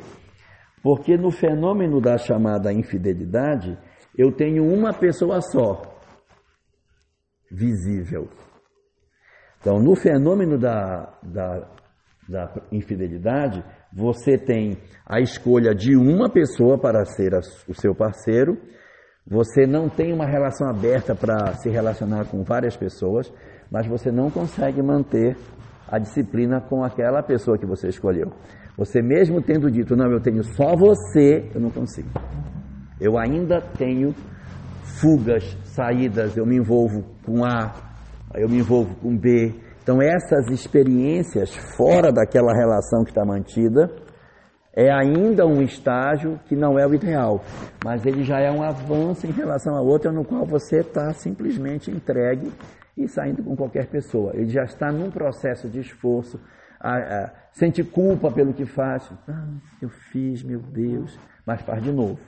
[0.82, 3.78] Porque no fenômeno da chamada infidelidade,
[4.14, 5.80] eu tenho uma pessoa só,
[7.50, 8.28] visível.
[9.60, 11.68] Então, no fenômeno da, da,
[12.26, 18.56] da infidelidade, você tem a escolha de uma pessoa para ser a, o seu parceiro,
[19.26, 23.32] você não tem uma relação aberta para se relacionar com várias pessoas,
[23.70, 25.36] mas você não consegue manter
[25.86, 28.32] a disciplina com aquela pessoa que você escolheu.
[28.78, 32.08] Você mesmo tendo dito, não, eu tenho só você, eu não consigo.
[32.98, 34.14] Eu ainda tenho
[35.00, 37.89] fugas, saídas, eu me envolvo com A,
[38.34, 39.54] eu me envolvo com B.
[39.82, 43.90] Então, essas experiências fora daquela relação que está mantida
[44.72, 47.42] é ainda um estágio que não é o ideal,
[47.84, 51.90] mas ele já é um avanço em relação a outra no qual você está simplesmente
[51.90, 52.52] entregue
[52.96, 54.32] e saindo com qualquer pessoa.
[54.34, 56.40] Ele já está num processo de esforço,
[56.78, 59.10] a, a, sente culpa pelo que faz.
[59.28, 59.48] Ah,
[59.82, 62.20] eu fiz, meu Deus, mas faz de novo.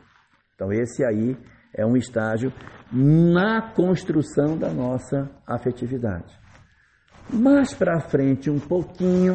[0.54, 1.36] Então, esse aí
[1.74, 2.52] é um estágio
[2.92, 6.38] na construção da nossa afetividade.
[7.32, 9.34] Mais para frente, um pouquinho,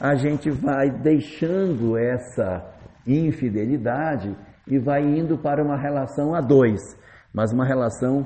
[0.00, 2.64] a gente vai deixando essa
[3.06, 4.36] infidelidade
[4.66, 6.80] e vai indo para uma relação a dois,
[7.34, 8.24] mas uma relação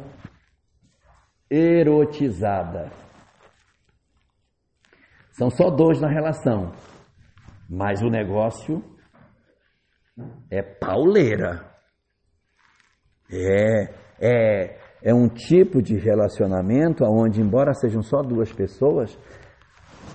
[1.50, 2.90] erotizada.
[5.32, 6.72] São só dois na relação,
[7.68, 8.82] mas o negócio
[10.50, 11.74] é pauleira.
[13.30, 19.18] É, é, é um tipo de relacionamento onde, embora sejam só duas pessoas,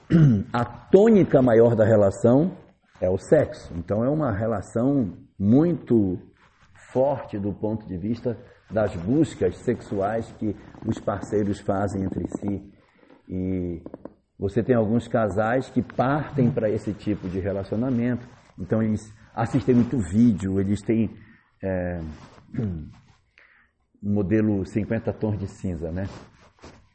[0.52, 2.52] a tônica maior da relação
[3.00, 3.74] é o sexo.
[3.78, 6.20] Então é uma relação muito
[6.92, 8.38] forte do ponto de vista
[8.70, 12.62] das buscas sexuais que os parceiros fazem entre si.
[13.28, 13.82] E
[14.38, 18.28] você tem alguns casais que partem para esse tipo de relacionamento.
[18.58, 19.02] Então eles
[19.34, 21.10] assistem muito vídeo, eles têm
[21.64, 22.00] é,
[24.02, 26.06] modelo 50 tons de cinza, né?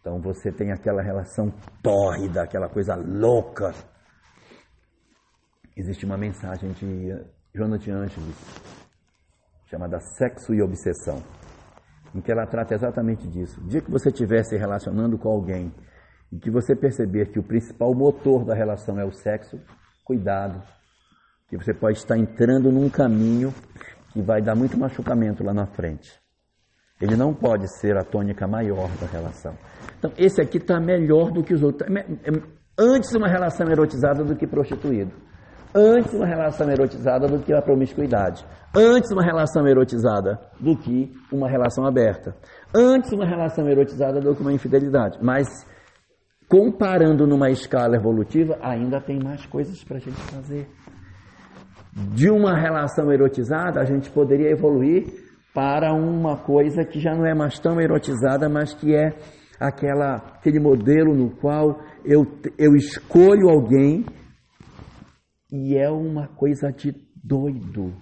[0.00, 1.52] Então você tem aquela relação
[1.82, 3.72] tórrida, aquela coisa louca.
[5.76, 7.08] Existe uma mensagem de
[7.54, 8.36] Jonathan Angeles
[9.66, 11.22] chamada Sexo e Obsessão,
[12.14, 13.60] em que ela trata exatamente disso.
[13.60, 15.74] O dia que você estiver se relacionando com alguém
[16.32, 19.60] e que você perceber que o principal motor da relação é o sexo,
[20.04, 20.62] cuidado,
[21.48, 23.52] que você pode estar entrando num caminho
[24.12, 26.25] que vai dar muito machucamento lá na frente.
[27.00, 29.54] Ele não pode ser a tônica maior da relação.
[29.98, 31.88] Então, esse aqui está melhor do que os outros.
[31.90, 32.32] É é
[32.78, 35.12] antes uma relação erotizada do que prostituído.
[35.74, 38.46] Antes uma relação erotizada do que a promiscuidade.
[38.74, 42.34] Antes uma relação erotizada do que uma relação aberta.
[42.74, 45.18] Antes uma relação erotizada do que uma infidelidade.
[45.22, 45.48] Mas,
[46.48, 50.66] comparando numa escala evolutiva, ainda tem mais coisas para a gente fazer.
[51.92, 55.25] De uma relação erotizada, a gente poderia evoluir
[55.56, 59.16] para uma coisa que já não é mais tão erotizada, mas que é
[59.58, 62.26] aquela, aquele modelo no qual eu,
[62.58, 64.04] eu escolho alguém
[65.50, 66.94] e é uma coisa de
[67.24, 67.94] doido.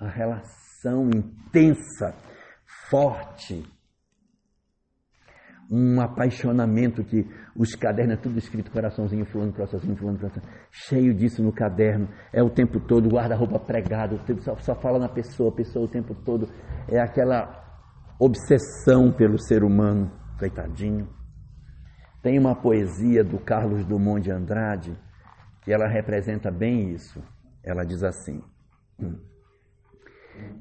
[0.00, 2.16] A relação intensa,
[2.90, 3.62] forte,
[5.70, 11.42] um apaixonamento que os cadernos é tudo escrito, coraçãozinho, fulano, coraçãozinho, fulano, coraçãozinho, cheio disso
[11.42, 15.84] no caderno, é o tempo todo, guarda-roupa pregado, só, só fala na pessoa, a pessoa
[15.84, 16.48] o tempo todo,
[16.88, 17.66] é aquela
[18.18, 21.08] obsessão pelo ser humano, coitadinho.
[22.22, 24.98] Tem uma poesia do Carlos Dumont de Andrade
[25.62, 27.22] que ela representa bem isso.
[27.62, 28.42] Ela diz assim: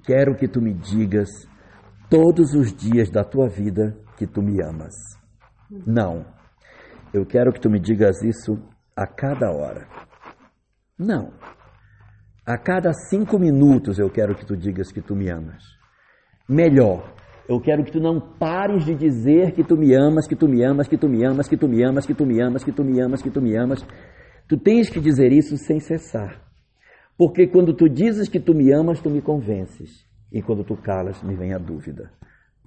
[0.03, 1.29] Quero que tu me digas
[2.09, 4.93] todos os dias da tua vida que tu me amas.
[5.85, 6.25] Não.
[7.13, 8.57] Eu quero que tu me digas isso
[8.95, 9.87] a cada hora.
[10.97, 11.31] Não.
[12.45, 15.63] A cada cinco minutos eu quero que tu digas que tu me amas.
[16.49, 17.13] Melhor,
[17.47, 20.63] eu quero que tu não pares de dizer que tu me amas, que tu me
[20.63, 22.83] amas, que tu me amas, que tu me amas, que tu me amas, que tu
[22.83, 23.85] me amas, que tu me amas.
[24.47, 26.41] Tu tens que dizer isso sem cessar.
[27.17, 30.05] Porque quando tu dizes que tu me amas, tu me convences.
[30.31, 32.11] E quando tu calas, me vem a dúvida.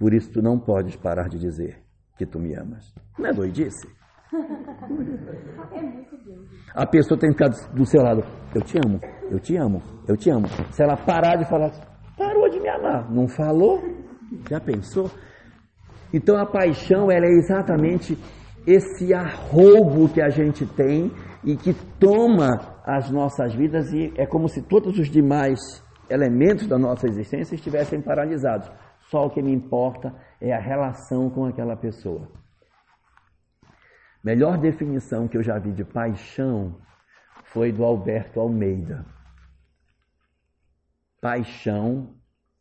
[0.01, 1.77] Por isso tu não podes parar de dizer
[2.17, 2.91] que tu me amas.
[3.19, 3.87] Não é doidice?
[6.73, 8.23] A pessoa tem que ficar do seu lado.
[8.55, 8.99] Eu te amo,
[9.29, 10.47] eu te amo, eu te amo.
[10.71, 11.69] Se ela parar de falar,
[12.17, 13.11] parou de me amar.
[13.11, 13.79] Não falou?
[14.49, 15.11] Já pensou?
[16.11, 18.17] Então a paixão ela é exatamente
[18.65, 21.11] esse arroubo que a gente tem
[21.43, 25.59] e que toma as nossas vidas e é como se todos os demais
[26.09, 28.67] elementos da nossa existência estivessem paralisados.
[29.11, 32.31] Só o que me importa é a relação com aquela pessoa.
[34.23, 36.79] Melhor definição que eu já vi de paixão
[37.43, 39.05] foi do Alberto Almeida.
[41.19, 42.15] Paixão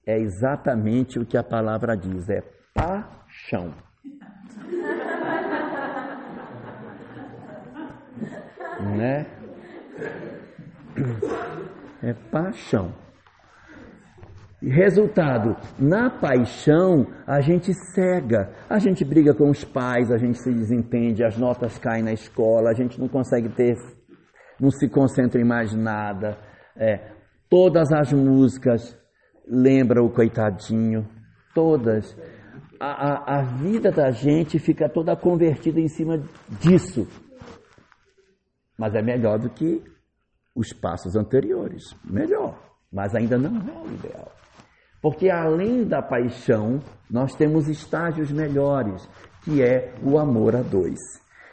[0.04, 2.42] é exatamente o que a palavra diz, é
[2.74, 3.72] paixão.
[8.96, 9.24] né?
[12.02, 12.92] É paixão.
[14.62, 20.52] Resultado, na paixão a gente cega, a gente briga com os pais, a gente se
[20.52, 23.74] desentende, as notas caem na escola, a gente não consegue ter,
[24.60, 26.36] não se concentra em mais nada.
[26.76, 27.12] É,
[27.48, 28.94] todas as músicas
[29.48, 31.08] lembram o coitadinho,
[31.54, 32.14] todas.
[32.78, 36.22] A, a, a vida da gente fica toda convertida em cima
[36.60, 37.08] disso.
[38.78, 39.82] Mas é melhor do que
[40.54, 41.96] os passos anteriores.
[42.04, 42.58] Melhor.
[42.92, 44.32] Mas ainda não é o ideal.
[45.02, 46.80] Porque além da paixão,
[47.10, 49.08] nós temos estágios melhores,
[49.42, 50.98] que é o amor a dois,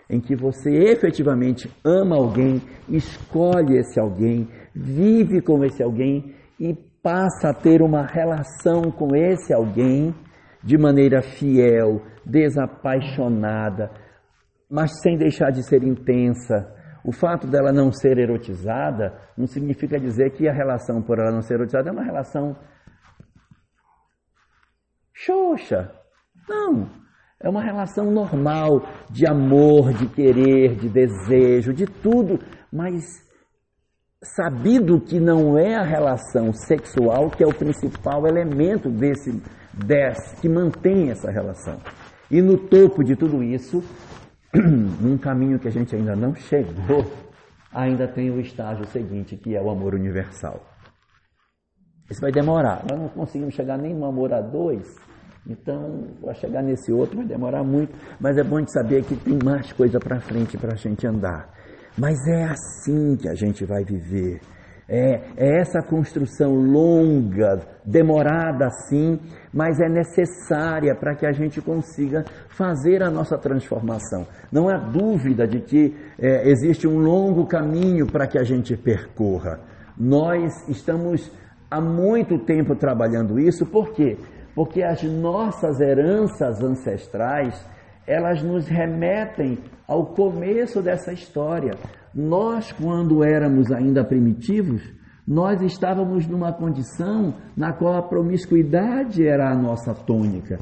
[0.09, 7.49] em que você efetivamente ama alguém, escolhe esse alguém, vive com esse alguém e passa
[7.49, 10.13] a ter uma relação com esse alguém
[10.61, 13.89] de maneira fiel, desapaixonada,
[14.69, 16.75] mas sem deixar de ser intensa.
[17.05, 21.41] O fato dela não ser erotizada não significa dizer que a relação por ela não
[21.41, 22.57] ser erotizada é uma relação
[25.26, 25.91] xoxa.
[26.47, 26.89] Não.
[27.39, 32.39] É uma relação normal de amor, de querer, de desejo, de tudo,
[32.72, 33.03] mas
[34.24, 39.32] sabido que não é a relação sexual que é o principal elemento desse,
[39.74, 41.80] desse que mantém essa relação.
[42.30, 43.84] E no topo de tudo isso,
[44.53, 47.05] num caminho que a gente ainda não chegou,
[47.72, 50.59] ainda tem o estágio seguinte, que é o amor universal.
[52.09, 52.84] Isso vai demorar.
[52.89, 54.95] Nós não conseguimos chegar nem no amor a dois,
[55.49, 59.39] então para chegar nesse outro vai demorar muito, mas é bom de saber que tem
[59.43, 61.49] mais coisa para frente para a gente andar.
[61.97, 64.39] Mas é assim que a gente vai viver.
[64.89, 69.19] É, é, essa construção longa, demorada sim,
[69.51, 74.25] mas é necessária para que a gente consiga fazer a nossa transformação.
[74.49, 79.59] Não há dúvida de que é, existe um longo caminho para que a gente percorra.
[79.97, 81.29] Nós estamos
[81.69, 84.17] há muito tempo trabalhando isso, por quê?
[84.57, 87.63] Porque as nossas heranças ancestrais,
[88.07, 91.75] elas nos remetem ao começo dessa história.
[92.11, 94.81] Nós, quando éramos ainda primitivos,
[95.27, 100.57] nós estávamos numa condição na qual a promiscuidade era a nossa tônica.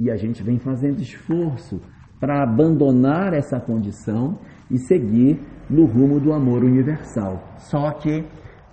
[0.00, 1.82] E a gente vem fazendo esforço
[2.18, 4.38] para abandonar essa condição
[4.70, 7.42] e seguir no rumo do amor universal.
[7.58, 8.24] Só que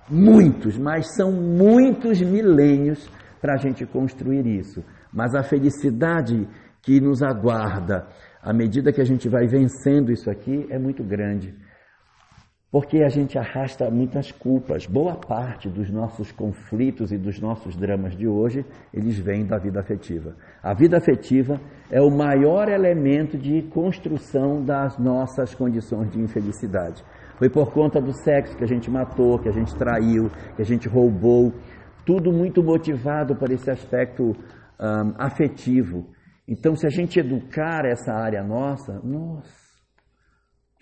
[0.09, 3.11] muitos, mas são muitos milênios
[3.44, 4.82] para a gente construir isso.
[5.12, 6.48] Mas a felicidade
[6.82, 8.08] que nos aguarda
[8.41, 11.54] à medida que a gente vai vencendo isso aqui é muito grande.
[12.72, 14.88] Porque a gente arrasta muitas culpas.
[14.88, 19.82] Boa parte dos nossos conflitos e dos nossos dramas de hoje, eles vêm da vida
[19.82, 20.36] afetiva.
[20.64, 21.60] A vida afetiva
[21.91, 27.04] é o maior elemento de construção das nossas condições de infelicidade.
[27.38, 30.66] Foi por conta do sexo que a gente matou, que a gente traiu, que a
[30.66, 31.54] gente roubou,
[32.06, 34.32] tudo muito motivado por esse aspecto
[34.80, 36.12] um, afetivo.
[36.47, 39.64] Então, se a gente educar essa área nossa, nossa,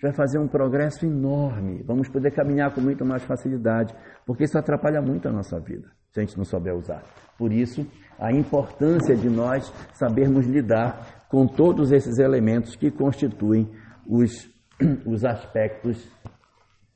[0.02, 1.82] vai fazer um progresso enorme.
[1.84, 3.94] Vamos poder caminhar com muito mais facilidade,
[4.26, 7.02] porque isso atrapalha muito a nossa vida, se a gente não souber usar.
[7.38, 7.86] Por isso,
[8.18, 13.70] a importância de nós sabermos lidar com todos esses elementos que constituem
[14.06, 14.50] os,
[15.06, 16.10] os aspectos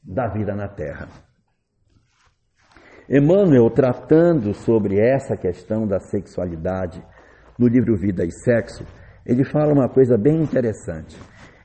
[0.03, 1.09] da vida na Terra.
[3.09, 7.01] Emmanuel, tratando sobre essa questão da sexualidade
[7.57, 8.85] no livro Vida e Sexo,
[9.25, 11.17] ele fala uma coisa bem interessante.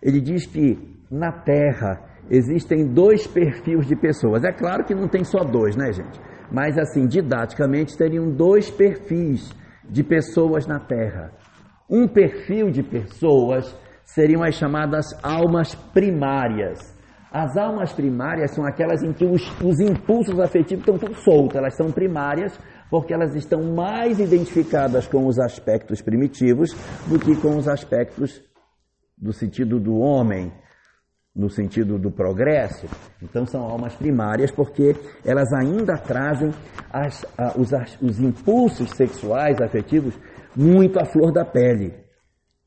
[0.01, 0.77] Ele diz que
[1.09, 4.43] na Terra existem dois perfis de pessoas.
[4.43, 6.21] É claro que não tem só dois, né, gente?
[6.51, 9.51] Mas assim, didaticamente, teriam dois perfis
[9.89, 11.31] de pessoas na Terra.
[11.89, 13.75] Um perfil de pessoas
[14.05, 16.79] seriam as chamadas almas primárias
[17.31, 21.75] as almas primárias são aquelas em que os, os impulsos afetivos estão tudo soltos, elas
[21.75, 22.59] são primárias
[22.89, 26.73] porque elas estão mais identificadas com os aspectos primitivos
[27.07, 28.43] do que com os aspectos
[29.17, 30.51] do sentido do homem,
[31.33, 32.85] no sentido do progresso.
[33.21, 36.51] Então são almas primárias porque elas ainda trazem
[36.91, 37.25] as,
[37.55, 37.71] os,
[38.01, 40.19] os impulsos sexuais, afetivos,
[40.53, 41.93] muito à flor da pele.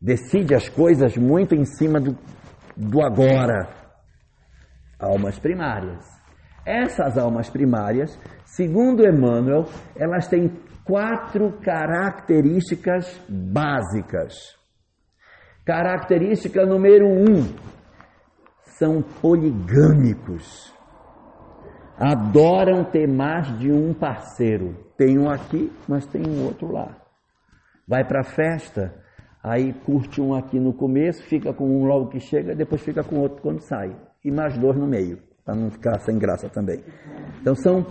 [0.00, 2.16] decide as coisas muito em cima do,
[2.74, 3.83] do agora.
[4.98, 6.04] Almas primárias.
[6.66, 9.66] Essas almas primárias, segundo Emmanuel,
[9.96, 10.50] elas têm
[10.84, 14.34] quatro características básicas.
[15.64, 17.44] Característica número um:
[18.78, 20.72] são poligâmicos.
[21.98, 24.74] Adoram ter mais de um parceiro.
[24.96, 26.96] Tem um aqui, mas tem um outro lá.
[27.86, 28.94] Vai para a festa,
[29.42, 33.20] aí curte um aqui no começo, fica com um logo que chega, depois fica com
[33.20, 33.94] outro quando sai.
[34.24, 36.82] E mais dois no meio, para não ficar sem graça também.
[37.40, 37.86] Então são,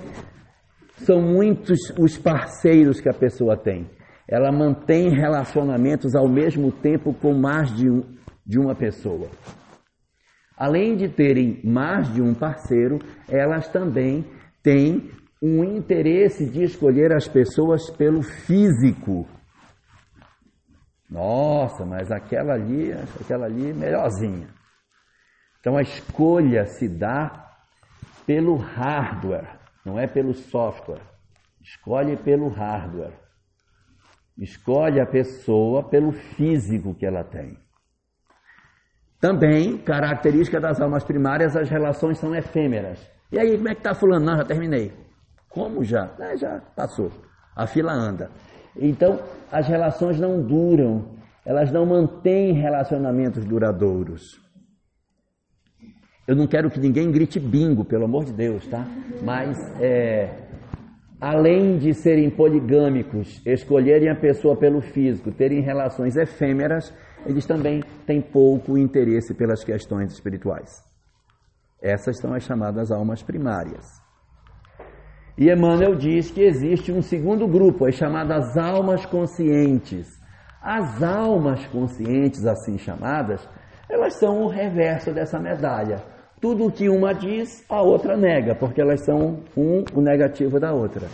[0.98, 3.88] são muitos os parceiros que a pessoa tem.
[4.28, 8.02] Ela mantém relacionamentos ao mesmo tempo com mais de, um,
[8.46, 9.30] de uma pessoa.
[10.58, 14.26] Além de terem mais de um parceiro, elas também
[14.64, 15.12] têm
[15.42, 19.28] um interesse de escolher as pessoas pelo físico.
[21.10, 24.48] Nossa, mas aquela ali, aquela ali é melhorzinha.
[25.64, 27.50] Então a escolha se dá
[28.28, 29.48] pelo hardware,
[29.86, 31.00] não é pelo software.
[31.62, 33.14] Escolhe pelo hardware.
[34.38, 37.58] Escolhe a pessoa pelo físico que ela tem.
[39.22, 43.00] Também, característica das almas primárias, as relações são efêmeras.
[43.32, 44.26] E aí, como é que está fulano?
[44.26, 44.92] Não, já terminei.
[45.48, 46.14] Como já?
[46.20, 47.10] Ah, já passou.
[47.56, 48.30] A fila anda.
[48.76, 49.18] Então,
[49.50, 54.43] as relações não duram, elas não mantêm relacionamentos duradouros.
[56.26, 58.86] Eu não quero que ninguém grite bingo, pelo amor de Deus, tá?
[59.22, 60.30] Mas, é,
[61.20, 66.94] além de serem poligâmicos, escolherem a pessoa pelo físico, terem relações efêmeras,
[67.26, 70.82] eles também têm pouco interesse pelas questões espirituais.
[71.82, 73.86] Essas são as chamadas almas primárias.
[75.38, 80.08] E Emmanuel diz que existe um segundo grupo, as chamadas almas conscientes.
[80.62, 83.46] As almas conscientes, assim chamadas,
[83.90, 86.13] elas são o reverso dessa medalha.
[86.44, 90.74] Tudo o que uma diz, a outra nega, porque elas são um o negativo da
[90.74, 91.08] outra.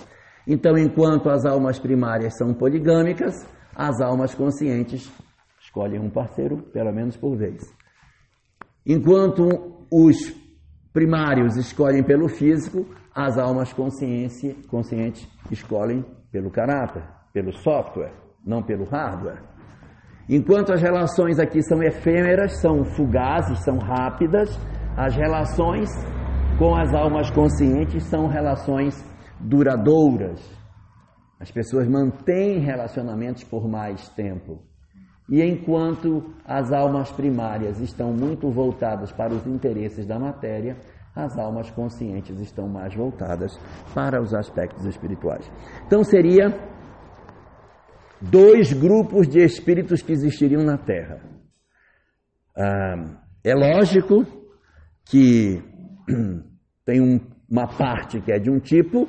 [0.48, 5.10] Então, enquanto as almas primárias são poligâmicas, as almas conscientes
[5.70, 7.62] Escolhem um parceiro, pelo menos por vez.
[8.84, 10.18] Enquanto os
[10.92, 18.14] primários escolhem pelo físico, as almas conscientes escolhem pelo caráter, pelo software,
[18.44, 19.44] não pelo hardware.
[20.28, 24.50] Enquanto as relações aqui são efêmeras, são fugazes, são rápidas,
[25.00, 25.90] as relações
[26.58, 29.02] com as almas conscientes são relações
[29.40, 30.42] duradouras.
[31.40, 34.62] As pessoas mantêm relacionamentos por mais tempo.
[35.30, 40.76] E enquanto as almas primárias estão muito voltadas para os interesses da matéria,
[41.16, 43.58] as almas conscientes estão mais voltadas
[43.96, 45.50] para os aspectos espirituais.
[45.88, 46.54] Então seria
[48.20, 51.22] dois grupos de espíritos que existiriam na Terra.
[52.54, 54.39] Ah, é lógico
[55.10, 55.62] que
[56.86, 59.08] tem um, uma parte que é de um tipo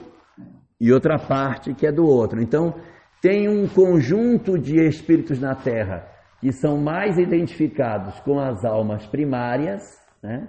[0.81, 2.41] e outra parte que é do outro.
[2.41, 2.75] Então
[3.21, 6.09] tem um conjunto de espíritos na Terra
[6.41, 9.83] que são mais identificados com as almas primárias,
[10.23, 10.49] né?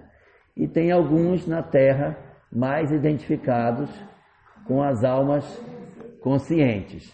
[0.56, 2.18] e tem alguns na Terra
[2.52, 3.90] mais identificados
[4.66, 5.44] com as almas
[6.22, 7.14] conscientes.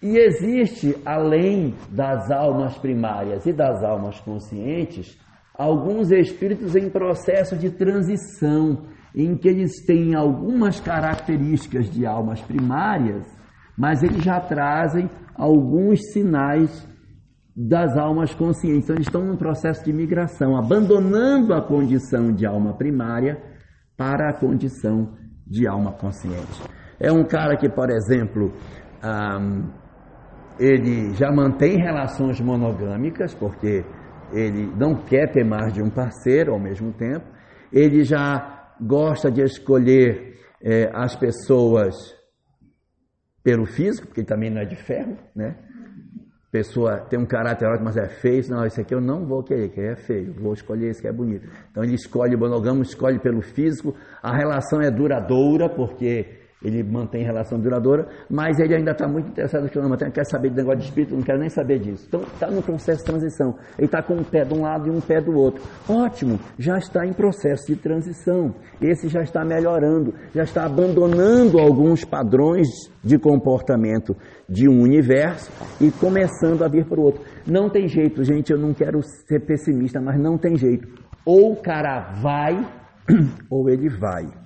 [0.00, 5.18] E existe, além das almas primárias e das almas conscientes,
[5.58, 8.82] alguns espíritos em processo de transição,
[9.14, 13.26] em que eles têm algumas características de almas primárias,
[13.76, 16.86] mas eles já trazem alguns sinais
[17.56, 18.84] das almas conscientes.
[18.84, 23.42] Então, eles estão num processo de migração, abandonando a condição de alma primária
[23.96, 25.14] para a condição
[25.46, 26.62] de alma consciente.
[27.00, 28.52] É um cara que, por exemplo,
[30.58, 33.84] ele já mantém relações monogâmicas, porque
[34.32, 37.26] ele não quer ter mais de um parceiro ao mesmo tempo,
[37.72, 41.94] ele já gosta de escolher é, as pessoas
[43.42, 45.56] pelo físico, porque ele também não é de ferro, né?
[46.56, 49.68] pessoa tem um caráter ótimo, mas é feio, não, esse aqui eu não vou querer,
[49.68, 51.46] que é feio, vou escolher esse que é bonito.
[51.70, 57.22] Então ele escolhe o monogamo, escolhe pelo físico, a relação é duradoura, porque ele mantém
[57.22, 60.84] relação duradoura, mas ele ainda está muito interessado no não quer saber de negócio de
[60.86, 62.06] espírito, não quer nem saber disso.
[62.08, 63.54] Então está no processo de transição.
[63.76, 65.62] Ele está com um pé de um lado e um pé do outro.
[65.88, 68.54] Ótimo, já está em processo de transição.
[68.80, 72.66] Esse já está melhorando, já está abandonando alguns padrões
[73.04, 74.16] de comportamento
[74.48, 75.50] de um universo
[75.80, 77.22] e começando a vir para o outro.
[77.46, 80.88] Não tem jeito, gente, eu não quero ser pessimista, mas não tem jeito.
[81.24, 82.54] Ou o cara vai,
[83.50, 84.45] ou ele vai.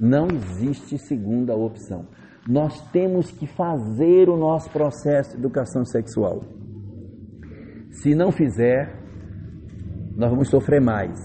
[0.00, 2.06] Não existe segunda opção.
[2.48, 6.42] Nós temos que fazer o nosso processo de educação sexual.
[7.90, 8.94] Se não fizer,
[10.16, 11.18] nós vamos sofrer mais.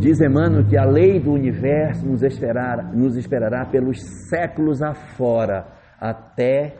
[0.00, 5.66] Diz Emmanuel que a lei do universo nos esperará, nos esperará pelos séculos afora,
[5.98, 6.76] até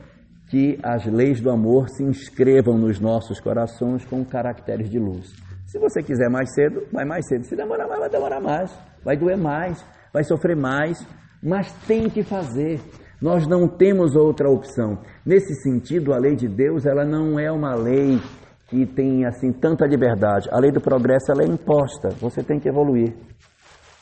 [0.48, 5.32] que as leis do amor se inscrevam nos nossos corações com caracteres de luz.
[5.66, 7.44] Se você quiser mais cedo, vai mais cedo.
[7.44, 8.78] Se demorar mais, vai demorar mais.
[9.04, 10.98] Vai doer mais, vai sofrer mais,
[11.42, 12.80] mas tem que fazer.
[13.20, 14.98] Nós não temos outra opção.
[15.26, 18.20] Nesse sentido, a lei de Deus, ela não é uma lei
[18.68, 20.48] que tem assim tanta liberdade.
[20.52, 22.10] A lei do progresso ela é imposta.
[22.20, 23.14] Você tem que evoluir.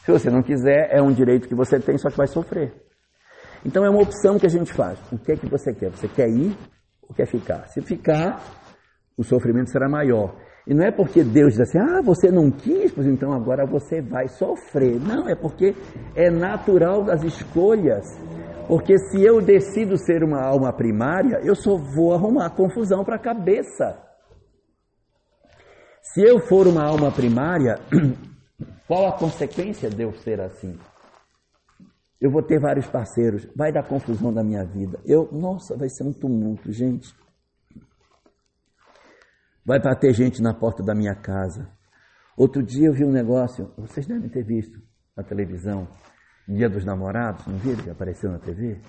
[0.04, 2.72] Se você não quiser, é um direito que você tem, só que vai sofrer.
[3.64, 5.00] Então é uma opção que a gente faz.
[5.11, 5.90] O que é que você quer?
[5.90, 6.57] Você quer ir
[7.02, 7.66] ou quer ficar?
[7.68, 8.40] Se ficar,
[9.16, 10.36] o sofrimento será maior.
[10.66, 14.02] E não é porque Deus diz assim, ah, você não quis, pois então agora você
[14.02, 14.98] vai sofrer.
[14.98, 15.76] Não, é porque
[16.14, 18.04] é natural das escolhas.
[18.66, 23.20] Porque se eu decido ser uma alma primária, eu só vou arrumar confusão para a
[23.20, 23.96] cabeça.
[26.02, 27.78] Se eu for uma alma primária,
[28.88, 30.76] qual a consequência de eu ser assim?
[32.20, 34.98] Eu vou ter vários parceiros, vai dar confusão na minha vida.
[35.04, 37.14] Eu, nossa, vai ser um tumulto, gente.
[39.66, 41.68] Vai bater gente na porta da minha casa.
[42.36, 44.80] Outro dia eu vi um negócio, vocês devem ter visto
[45.16, 45.88] na televisão,
[46.46, 48.80] Dia dos Namorados, não viram que apareceu na TV?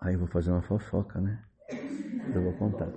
[0.00, 1.42] Aí eu vou fazer uma fofoca, né?
[2.32, 2.86] Eu vou contar.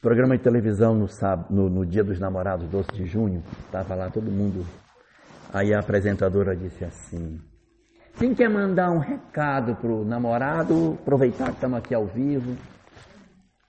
[0.00, 4.08] Programa de televisão no, sábado, no, no Dia dos Namorados, 12 de junho, estava lá
[4.08, 4.64] todo mundo.
[5.52, 7.38] Aí a apresentadora disse assim:
[8.18, 12.56] quem quer mandar um recado pro namorado, aproveitar que estamos aqui ao vivo.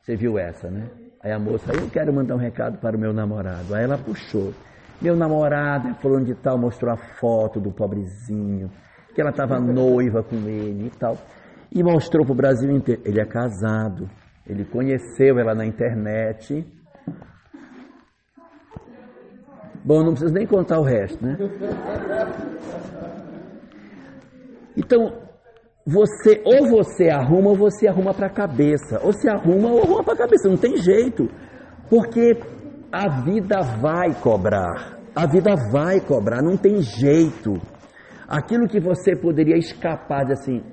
[0.02, 0.90] Você viu essa, né?
[1.24, 3.76] Aí a moça, eu quero mandar um recado para o meu namorado.
[3.76, 4.54] Aí ela puxou.
[5.02, 8.70] Meu namorado, é falando de tal, mostrou a foto do pobrezinho,
[9.14, 11.18] que ela estava noiva com ele e tal.
[11.72, 13.02] E mostrou para o Brasil inteiro.
[13.06, 14.10] Ele é casado,
[14.48, 16.66] ele conheceu ela na internet.
[19.84, 21.38] Bom, não preciso nem contar o resto, né?
[24.78, 25.12] Então,
[25.86, 29.00] você ou você arruma ou você arruma para a cabeça.
[29.04, 30.50] Ou se arruma ou arruma para a cabeça.
[30.50, 31.30] Não tem jeito.
[31.90, 32.38] Porque
[32.92, 35.00] a vida vai cobrar.
[35.16, 37.54] A vida vai cobrar, não tem jeito.
[38.28, 40.64] Aquilo que você poderia escapar de assim,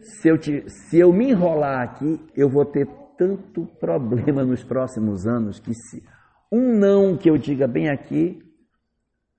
[0.00, 2.86] se eu, te, se eu me enrolar aqui, eu vou ter
[3.18, 6.02] tanto problema nos próximos anos que se
[6.50, 8.38] um não que eu diga bem aqui,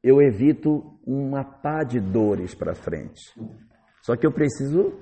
[0.04, 3.22] eu evito uma pá de dores para frente.
[4.02, 4.94] Só que eu preciso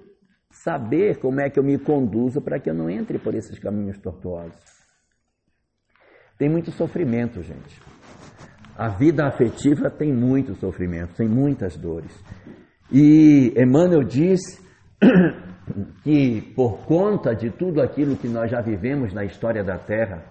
[0.51, 3.97] saber como é que eu me conduzo para que eu não entre por esses caminhos
[3.99, 4.59] tortuosos.
[6.37, 7.81] Tem muito sofrimento, gente.
[8.77, 12.17] A vida afetiva tem muito sofrimento, tem muitas dores.
[12.91, 14.39] E Emmanuel diz
[16.03, 20.23] que por conta de tudo aquilo que nós já vivemos na história da Terra,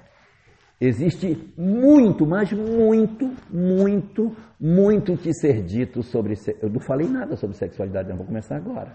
[0.81, 6.35] Existe muito, mas muito, muito, muito que ser dito sobre.
[6.63, 8.93] Eu não falei nada sobre sexualidade, não vou começar agora.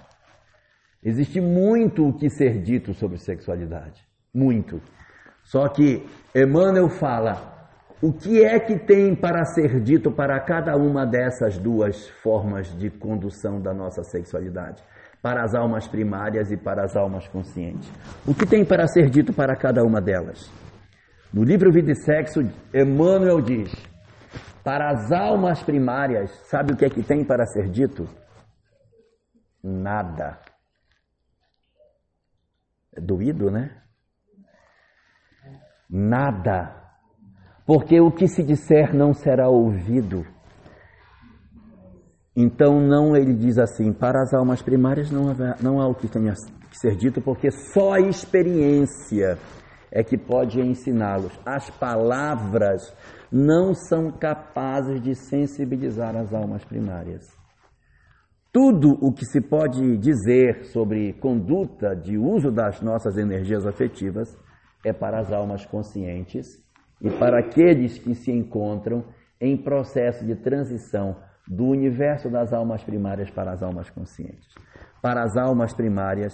[1.04, 4.02] Existe muito o que ser dito sobre sexualidade.
[4.34, 4.82] Muito.
[5.44, 7.68] Só que Emmanuel fala
[8.02, 12.90] o que é que tem para ser dito para cada uma dessas duas formas de
[12.90, 14.82] condução da nossa sexualidade?
[15.22, 17.92] Para as almas primárias e para as almas conscientes.
[18.26, 20.52] O que tem para ser dito para cada uma delas?
[21.34, 23.74] No livro Vida e Sexo, Emmanuel diz:
[24.64, 28.08] para as almas primárias, sabe o que é que tem para ser dito?
[29.64, 30.40] Nada.
[32.96, 33.82] É doído, né?
[35.90, 36.82] Nada.
[37.66, 40.26] Porque o que se disser não será ouvido.
[42.36, 46.08] Então, não, ele diz assim: para as almas primárias não, há, não há o que
[46.08, 46.34] tenha
[46.70, 49.38] que ser dito, porque só a experiência
[49.96, 51.40] é que pode ensiná-los.
[51.46, 52.82] As palavras
[53.32, 57.24] não são capazes de sensibilizar as almas primárias.
[58.52, 64.36] Tudo o que se pode dizer sobre conduta de uso das nossas energias afetivas
[64.84, 66.48] é para as almas conscientes
[67.00, 69.06] e para aqueles que se encontram
[69.40, 71.18] em processo de transição
[71.48, 74.48] do universo das almas primárias para as almas conscientes.
[75.02, 76.34] Para as almas primárias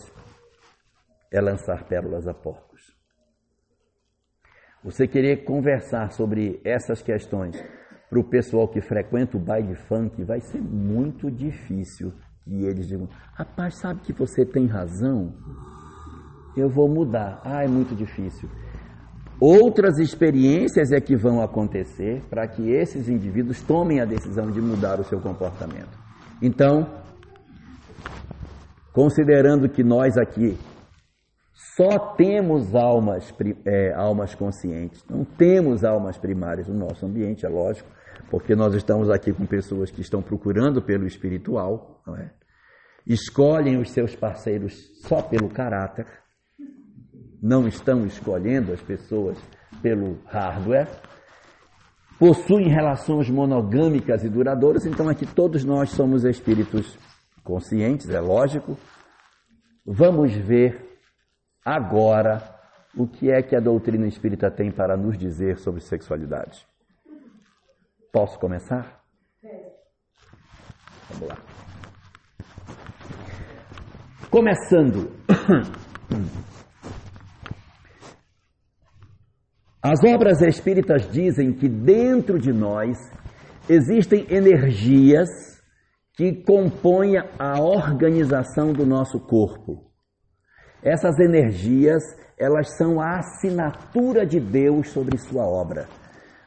[1.32, 2.68] é lançar pérolas a porcos.
[4.84, 7.62] Você querer conversar sobre essas questões
[8.10, 12.14] para o pessoal que frequenta o baile funk vai ser muito difícil.
[12.48, 15.34] E eles digam: rapaz, sabe que você tem razão?
[16.56, 17.42] Eu vou mudar.
[17.44, 18.50] Ah, é muito difícil.
[19.40, 25.00] Outras experiências é que vão acontecer para que esses indivíduos tomem a decisão de mudar
[25.00, 25.98] o seu comportamento.
[26.42, 26.90] Então,
[28.92, 30.58] considerando que nós aqui
[31.80, 37.90] só temos almas, é, almas conscientes, não temos almas primárias no nosso ambiente, é lógico,
[38.30, 42.32] porque nós estamos aqui com pessoas que estão procurando pelo espiritual, não é?
[43.08, 44.74] escolhem os seus parceiros
[45.08, 46.06] só pelo caráter,
[47.42, 49.38] não estão escolhendo as pessoas
[49.82, 50.90] pelo hardware,
[52.20, 56.98] possuem relações monogâmicas e duradouras, então aqui todos nós somos espíritos
[57.42, 58.78] conscientes, é lógico.
[59.86, 60.89] Vamos ver
[61.64, 62.60] agora
[62.97, 66.68] o que é que a doutrina espírita tem para nos dizer sobre sexualidade.
[68.12, 69.01] Posso começar?
[71.10, 71.38] Vamos lá.
[74.30, 75.12] Começando.
[79.82, 82.97] As obras espíritas dizem que dentro de nós
[83.70, 85.30] existem energias
[86.14, 89.89] que compõem a organização do nosso corpo.
[90.84, 92.04] Essas energias,
[92.38, 95.88] elas são a assinatura de Deus sobre sua obra.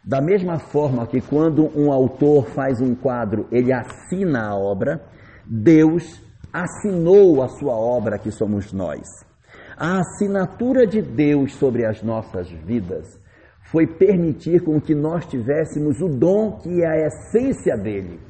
[0.04, 5.00] Da mesma forma que quando um autor faz um quadro, ele assina a obra,
[5.46, 6.20] Deus
[6.52, 9.06] assinou a sua obra que somos nós.
[9.76, 13.20] A assinatura de Deus sobre as nossas vidas
[13.64, 18.20] foi permitir com que nós tivéssemos o dom que é a essência dele.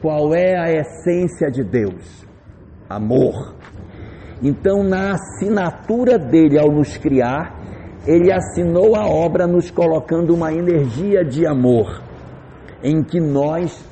[0.00, 2.26] Qual é a essência de Deus?
[2.88, 3.54] Amor.
[4.42, 7.54] Então, na assinatura dele ao nos criar,
[8.06, 12.02] ele assinou a obra nos colocando uma energia de amor,
[12.82, 13.82] em que nós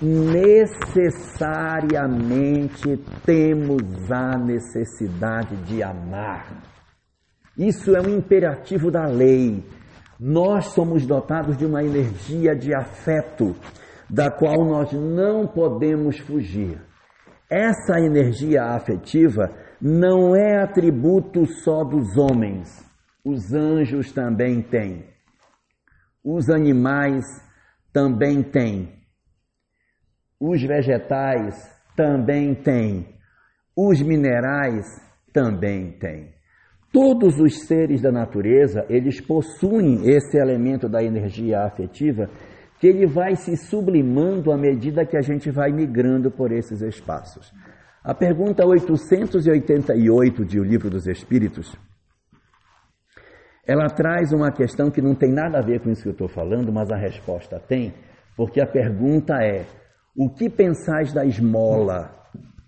[0.00, 6.62] necessariamente temos a necessidade de amar.
[7.58, 9.62] Isso é um imperativo da lei.
[10.18, 13.54] Nós somos dotados de uma energia de afeto,
[14.08, 16.80] da qual nós não podemos fugir.
[17.50, 22.84] Essa energia afetiva não é atributo só dos homens,
[23.24, 25.06] os anjos também têm,
[26.22, 27.24] os animais
[27.92, 28.92] também têm,
[30.38, 31.56] os vegetais
[31.96, 33.14] também têm,
[33.76, 34.86] os minerais
[35.32, 36.34] também têm.
[36.92, 42.28] Todos os seres da natureza, eles possuem esse elemento da energia afetiva
[42.80, 47.52] que ele vai se sublimando à medida que a gente vai migrando por esses espaços.
[48.02, 51.76] A pergunta 888 de O Livro dos Espíritos,
[53.66, 56.28] ela traz uma questão que não tem nada a ver com isso que eu estou
[56.28, 57.92] falando, mas a resposta tem,
[58.34, 59.66] porque a pergunta é:
[60.16, 62.10] o que pensais da esmola?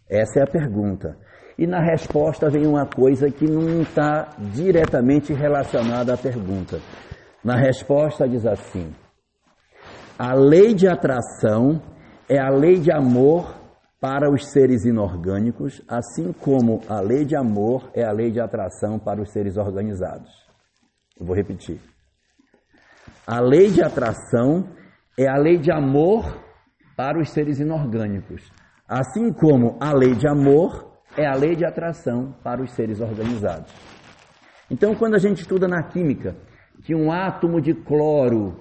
[0.09, 1.17] Essa é a pergunta.
[1.59, 6.79] E na resposta vem uma coisa que não está diretamente relacionada à pergunta.
[7.43, 8.93] Na resposta diz assim:
[10.19, 11.81] a lei de atração
[12.29, 13.62] é a lei de amor
[14.03, 18.99] para os seres inorgânicos, assim como a lei de amor é a lei de atração
[18.99, 20.29] para os seres organizados.
[21.17, 21.79] Eu vou repetir.
[23.25, 24.69] A lei de atração
[25.17, 26.37] é a lei de amor
[26.97, 28.43] para os seres inorgânicos,
[28.89, 33.73] assim como a lei de amor é a lei de atração para os seres organizados.
[34.69, 36.35] Então, quando a gente estuda na química
[36.83, 38.57] que um átomo de cloro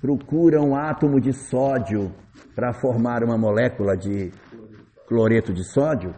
[0.00, 2.12] procura um átomo de sódio
[2.54, 4.30] para formar uma molécula de
[5.12, 6.14] cloreto de sódio,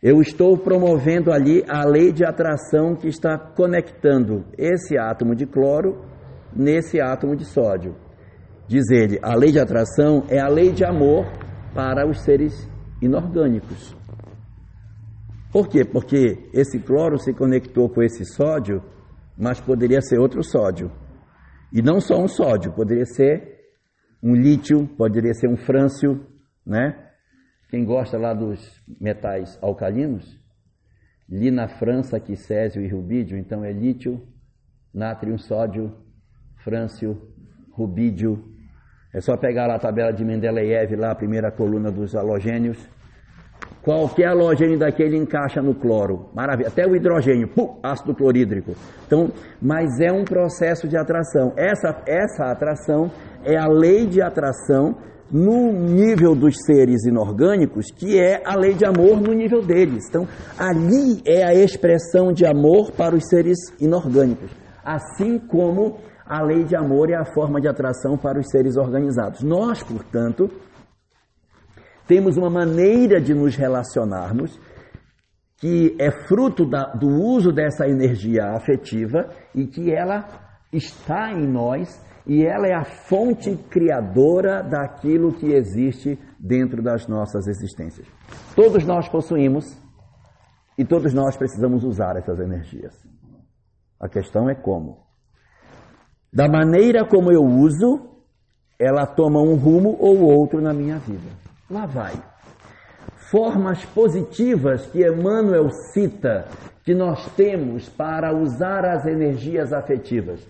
[0.00, 6.04] eu estou promovendo ali a lei de atração que está conectando esse átomo de cloro
[6.54, 7.96] nesse átomo de sódio.
[8.68, 11.26] Diz ele, a lei de atração é a lei de amor
[11.74, 12.70] para os seres
[13.02, 13.96] inorgânicos.
[15.52, 15.84] Por quê?
[15.84, 18.80] Porque esse cloro se conectou com esse sódio,
[19.36, 20.90] mas poderia ser outro sódio.
[21.72, 23.58] E não só um sódio, poderia ser
[24.22, 26.24] um lítio, poderia ser um frâncio,
[26.64, 27.09] né?
[27.70, 30.38] Quem gosta lá dos metais alcalinos,
[31.28, 34.20] li na França que césio e rubídio, então é lítio,
[34.92, 35.96] nátrium, sódio,
[36.64, 37.16] frâncio,
[37.72, 38.44] rubídio.
[39.14, 42.88] É só pegar lá a tabela de Mendeleev, lá a primeira coluna dos halogênios,
[43.82, 46.28] Qualquer halogênio daquele encaixa no cloro.
[46.34, 46.68] Maravilha.
[46.68, 48.74] Até o hidrogênio, pum, ácido clorídrico.
[49.06, 51.54] Então, mas é um processo de atração.
[51.56, 53.10] Essa, essa atração
[53.42, 54.96] é a lei de atração
[55.30, 60.06] no nível dos seres inorgânicos, que é a lei de amor no nível deles.
[60.08, 60.26] Então,
[60.58, 64.50] ali é a expressão de amor para os seres inorgânicos.
[64.84, 69.42] Assim como a lei de amor é a forma de atração para os seres organizados.
[69.42, 70.50] Nós, portanto,
[72.06, 74.58] temos uma maneira de nos relacionarmos
[75.58, 80.26] que é fruto da, do uso dessa energia afetiva e que ela
[80.72, 87.46] está em nós e ela é a fonte criadora daquilo que existe dentro das nossas
[87.46, 88.06] existências.
[88.54, 89.80] Todos nós possuímos
[90.80, 92.94] E todos nós precisamos usar essas energias.
[94.00, 95.04] A questão é como.
[96.32, 98.24] Da maneira como eu uso,
[98.78, 101.28] ela toma um rumo ou outro na minha vida.
[101.70, 102.14] Lá vai.
[103.30, 106.46] Formas positivas que Emmanuel cita
[106.82, 110.40] que nós temos para usar as energias afetivas.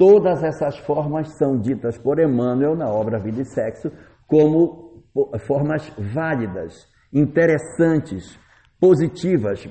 [0.00, 3.92] Todas essas formas são ditas por Emmanuel na obra Vida e Sexo
[4.26, 5.04] como
[5.40, 8.40] formas válidas, interessantes,
[8.80, 9.68] positivas,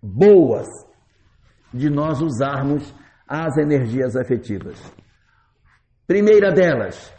[0.00, 0.68] boas
[1.74, 2.94] de nós usarmos
[3.26, 4.80] as energias afetivas.
[6.06, 7.12] Primeira delas,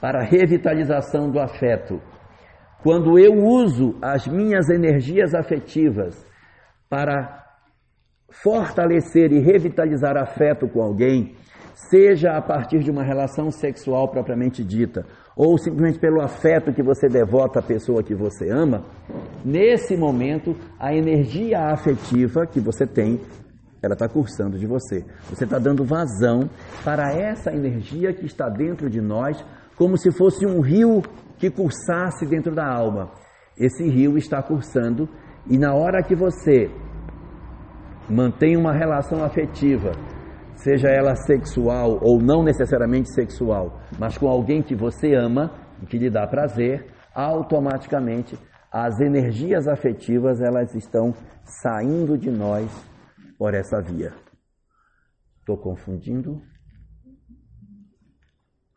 [0.00, 2.00] para a revitalização do afeto.
[2.82, 6.26] Quando eu uso as minhas energias afetivas
[6.88, 7.44] para
[8.30, 11.36] fortalecer e revitalizar afeto com alguém,
[11.76, 15.04] seja a partir de uma relação sexual propriamente dita,
[15.36, 18.82] ou simplesmente pelo afeto que você devota à pessoa que você ama,
[19.44, 23.20] nesse momento a energia afetiva que você tem,
[23.82, 25.04] ela está cursando de você.
[25.28, 26.48] Você está dando vazão
[26.82, 29.44] para essa energia que está dentro de nós,
[29.76, 31.02] como se fosse um rio
[31.38, 33.10] que cursasse dentro da alma.
[33.58, 35.06] Esse rio está cursando
[35.46, 36.70] e na hora que você
[38.08, 39.92] mantém uma relação afetiva,
[40.56, 45.50] seja ela sexual ou não necessariamente sexual, mas com alguém que você ama
[45.86, 48.38] que lhe dá prazer, automaticamente
[48.72, 52.70] as energias afetivas elas estão saindo de nós
[53.38, 54.12] por essa via.
[55.38, 56.42] Estou confundindo?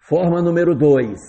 [0.08, 1.20] Forma número dois.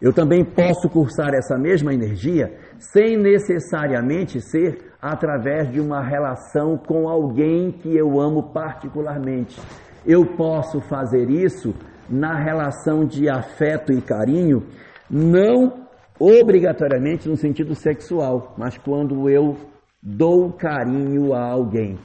[0.00, 7.08] Eu também posso cursar essa mesma energia sem necessariamente ser através de uma relação com
[7.08, 9.60] alguém que eu amo particularmente.
[10.06, 11.74] Eu posso fazer isso
[12.08, 14.64] na relação de afeto e carinho,
[15.10, 15.88] não
[16.20, 19.56] obrigatoriamente no sentido sexual, mas quando eu
[20.00, 21.98] dou carinho a alguém,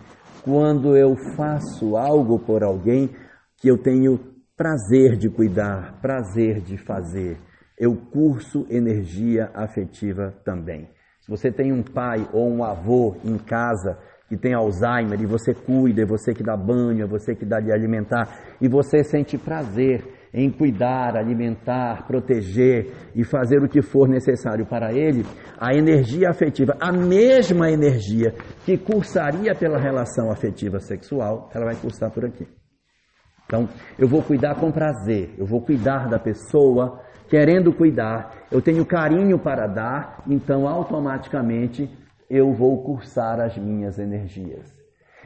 [0.43, 3.09] quando eu faço algo por alguém
[3.57, 4.19] que eu tenho
[4.55, 7.37] prazer de cuidar, prazer de fazer,
[7.77, 10.96] eu curso energia afetiva também.
[11.27, 13.97] Se você tem um pai ou um avô em casa
[14.29, 17.59] que tem Alzheimer e você cuida, é você que dá banho, é você que dá
[17.59, 24.07] de alimentar e você sente prazer em cuidar, alimentar, proteger e fazer o que for
[24.07, 25.25] necessário para ele,
[25.59, 28.33] a energia afetiva, a mesma energia
[28.65, 32.47] que cursaria pela relação afetiva sexual, ela vai cursar por aqui.
[33.45, 33.67] Então,
[33.99, 39.37] eu vou cuidar com prazer, eu vou cuidar da pessoa, querendo cuidar, eu tenho carinho
[39.37, 41.89] para dar, então automaticamente
[42.29, 44.73] eu vou cursar as minhas energias.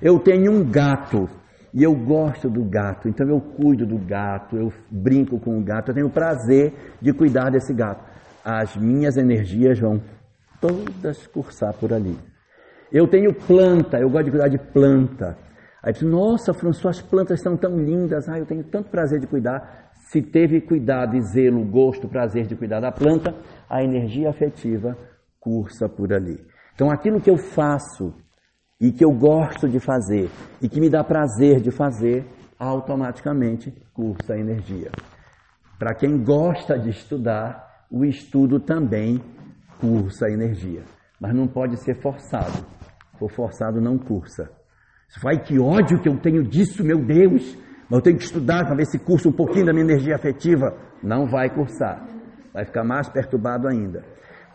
[0.01, 1.29] Eu tenho um gato
[1.73, 5.89] e eu gosto do gato, então eu cuido do gato, eu brinco com o gato,
[5.89, 8.03] eu tenho prazer de cuidar desse gato.
[8.43, 10.01] As minhas energias vão
[10.59, 12.17] todas cursar por ali.
[12.91, 15.37] Eu tenho planta, eu gosto de cuidar de planta.
[15.81, 19.27] Aí eu nossa, François, as plantas são tão lindas, ah, eu tenho tanto prazer de
[19.27, 19.90] cuidar.
[20.11, 23.33] Se teve cuidado e zelo, gosto, prazer de cuidar da planta,
[23.69, 24.97] a energia afetiva
[25.39, 26.37] cursa por ali.
[26.75, 28.13] Então, aquilo que eu faço
[28.77, 30.29] e que eu gosto de fazer
[30.61, 32.25] e que me dá prazer de fazer,
[32.59, 34.91] automaticamente cursa a energia.
[35.79, 39.17] Para quem gosta de estudar, o estudo também
[39.79, 40.83] cursa a energia,
[41.21, 42.65] mas não pode ser forçado.
[43.17, 44.51] For forçado, não cursa.
[45.23, 47.57] Vai que ódio que eu tenho disso, meu Deus!
[47.91, 50.73] Mas eu tenho que estudar para ver se cursa um pouquinho da minha energia afetiva.
[51.03, 52.07] Não vai cursar,
[52.53, 54.01] vai ficar mais perturbado ainda.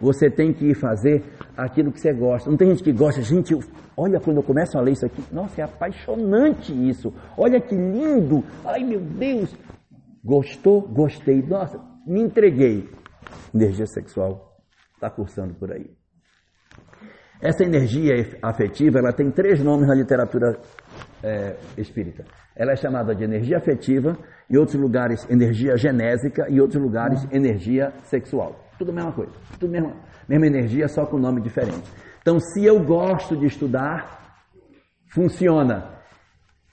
[0.01, 1.23] Você tem que ir fazer
[1.55, 2.49] aquilo que você gosta.
[2.49, 3.55] Não tem gente que gosta, gente,
[3.95, 7.13] olha quando eu começo a ler isso aqui, nossa, é apaixonante isso.
[7.37, 9.55] Olha que lindo, ai meu Deus.
[10.25, 10.81] Gostou?
[10.89, 12.89] Gostei, nossa, me entreguei.
[13.55, 14.57] Energia sexual
[14.95, 15.91] está cursando por aí.
[17.41, 20.59] Essa energia afetiva, ela tem três nomes na literatura
[21.23, 22.25] é, espírita.
[22.55, 24.17] Ela é chamada de energia afetiva,
[24.51, 28.65] em outros lugares energia genésica e outros lugares energia sexual.
[28.79, 29.95] Tudo a mesma coisa, tudo mesma,
[30.29, 31.91] mesma energia, só com nome diferente.
[32.21, 34.43] Então, se eu gosto de estudar,
[35.13, 35.95] funciona.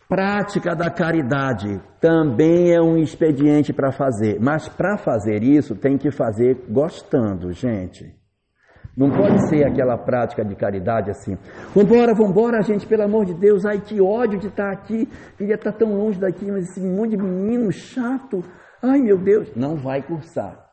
[0.07, 6.11] Prática da caridade também é um expediente para fazer, mas para fazer isso tem que
[6.11, 8.22] fazer gostando, gente.
[8.95, 11.35] Não pode ser aquela prática de caridade assim.
[11.73, 13.65] Vambora, vambora, gente, pelo amor de Deus.
[13.65, 15.07] Ai, que ódio de estar aqui.
[15.35, 18.43] Queria estar tão longe daqui, mas esse monte de menino chato.
[18.81, 19.51] Ai, meu Deus.
[19.55, 20.63] Não vai cursar.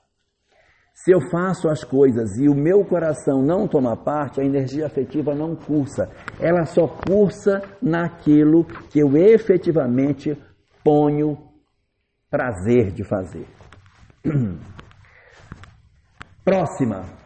[0.92, 5.34] Se eu faço as coisas e o meu coração não toma parte, a energia afetiva
[5.34, 6.10] não cursa.
[6.38, 10.36] Ela só cursa naquilo que eu efetivamente
[10.84, 11.38] ponho
[12.28, 13.47] prazer de fazer.
[16.44, 17.19] Próxima.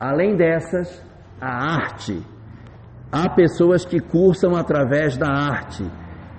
[0.00, 1.04] Além dessas,
[1.38, 2.24] a arte.
[3.12, 5.84] Há pessoas que cursam através da arte,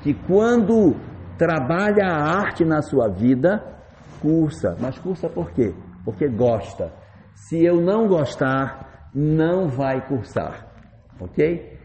[0.02, 0.96] que quando
[1.38, 3.64] trabalha a arte na sua vida,
[4.20, 4.76] cursa.
[4.80, 5.76] Mas cursa por quê?
[6.04, 6.92] Porque gosta.
[7.36, 10.68] Se eu não gostar, não vai cursar.
[11.20, 11.78] Ok?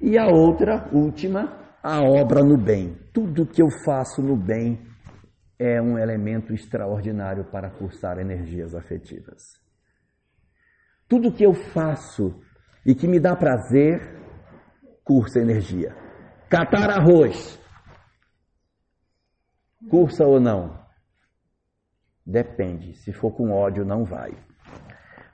[0.00, 1.52] E a outra, última,
[1.82, 2.96] a obra no bem.
[3.12, 4.80] Tudo que eu faço no bem
[5.58, 9.63] é um elemento extraordinário para cursar energias afetivas.
[11.14, 12.42] Tudo que eu faço
[12.84, 14.00] e que me dá prazer,
[15.04, 15.94] cursa energia.
[16.50, 17.56] Catar arroz,
[19.88, 20.84] cursa ou não?
[22.26, 22.96] Depende.
[22.96, 24.32] Se for com ódio, não vai.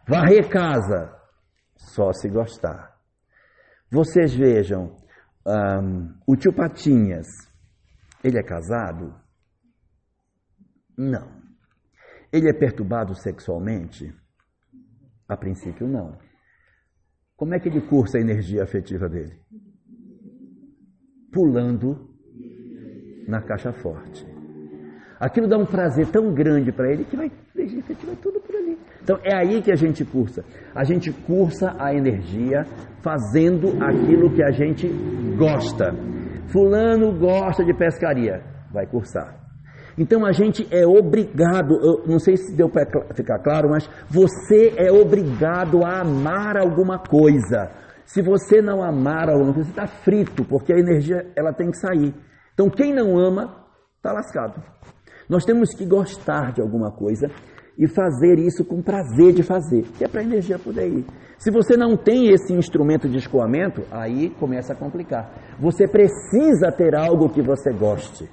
[0.07, 1.19] Varrer casa,
[1.75, 2.95] só se gostar.
[3.91, 4.95] Vocês vejam,
[5.47, 7.27] um, o tio Patinhas,
[8.23, 9.19] ele é casado?
[10.95, 11.41] Não.
[12.31, 14.20] Ele é perturbado sexualmente?
[15.31, 16.19] A princípio, não.
[17.37, 19.39] Como é que ele cursa a energia afetiva dele?
[21.33, 22.11] Pulando
[23.29, 24.27] na caixa forte.
[25.21, 28.77] Aquilo dá um prazer tão grande para ele que vai, energia tudo por ali.
[29.01, 30.45] Então é aí que a gente cursa.
[30.75, 32.65] A gente cursa a energia
[33.01, 34.89] fazendo aquilo que a gente
[35.39, 35.95] gosta.
[36.49, 38.43] Fulano gosta de pescaria,
[38.73, 39.39] vai cursar.
[39.99, 44.73] Então a gente é obrigado, eu não sei se deu para ficar claro, mas você
[44.77, 47.71] é obrigado a amar alguma coisa.
[48.05, 51.79] Se você não amar alguma coisa, você está frito, porque a energia ela tem que
[51.79, 52.15] sair.
[52.55, 54.63] Então quem não ama, está lascado.
[55.29, 57.29] Nós temos que gostar de alguma coisa
[57.79, 61.07] e fazer isso com prazer de fazer, que é para a energia poder ir.
[61.39, 65.33] Se você não tem esse instrumento de escoamento, aí começa a complicar.
[65.59, 68.29] Você precisa ter algo que você goste.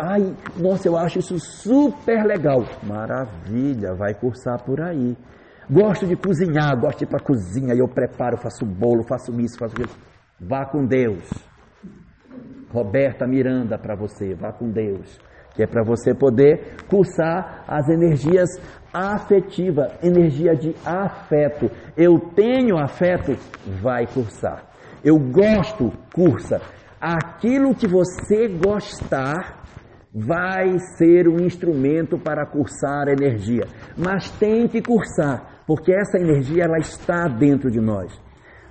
[0.00, 2.64] Ai, nossa, eu acho isso super legal.
[2.82, 5.16] Maravilha, vai cursar por aí.
[5.70, 9.58] Gosto de cozinhar, gosto de ir para a cozinha, eu preparo, faço bolo, faço isso,
[9.58, 9.90] faço aquilo.
[10.40, 11.28] Vá com Deus.
[12.70, 15.18] Roberta Miranda para você, vá com Deus
[15.54, 18.48] que é para você poder cursar as energias
[18.92, 21.70] afetivas, energia de afeto.
[21.96, 23.36] Eu tenho afeto,
[23.80, 24.64] vai cursar.
[25.02, 26.60] Eu gosto, cursa.
[27.00, 29.63] Aquilo que você gostar
[30.14, 33.66] vai ser um instrumento para cursar energia,
[33.96, 38.12] mas tem que cursar, porque essa energia ela está dentro de nós.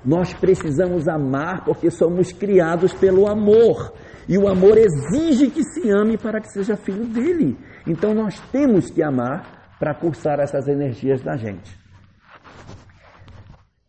[0.06, 3.94] Nós precisamos amar porque somos criados pelo amor.
[4.28, 7.58] E o amor exige que se ame para que seja filho dele.
[7.88, 11.78] Então nós temos que amar para cursar essas energias da gente.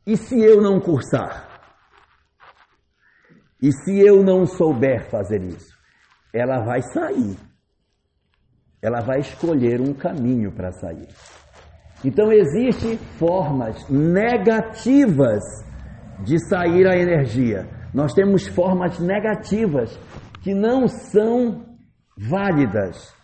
[0.07, 1.49] E se eu não cursar?
[3.61, 5.74] E se eu não souber fazer isso?
[6.35, 7.37] Ela vai sair.
[8.83, 11.09] Ela vai escolher um caminho para sair.
[12.05, 15.43] Então existem formas negativas
[16.25, 17.67] de sair a energia.
[17.95, 19.97] Nós temos formas negativas
[20.43, 21.65] que não são
[22.19, 23.15] válidas.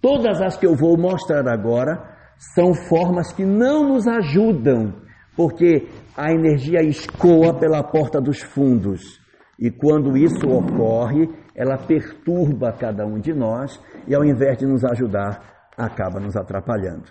[0.00, 2.16] Todas as que eu vou mostrar agora
[2.54, 4.94] são formas que não nos ajudam,
[5.36, 9.20] porque a energia escoa pela porta dos fundos.
[9.58, 11.28] E quando isso ocorre,
[11.58, 17.06] ela perturba cada um de nós e, ao invés de nos ajudar, acaba nos atrapalhando.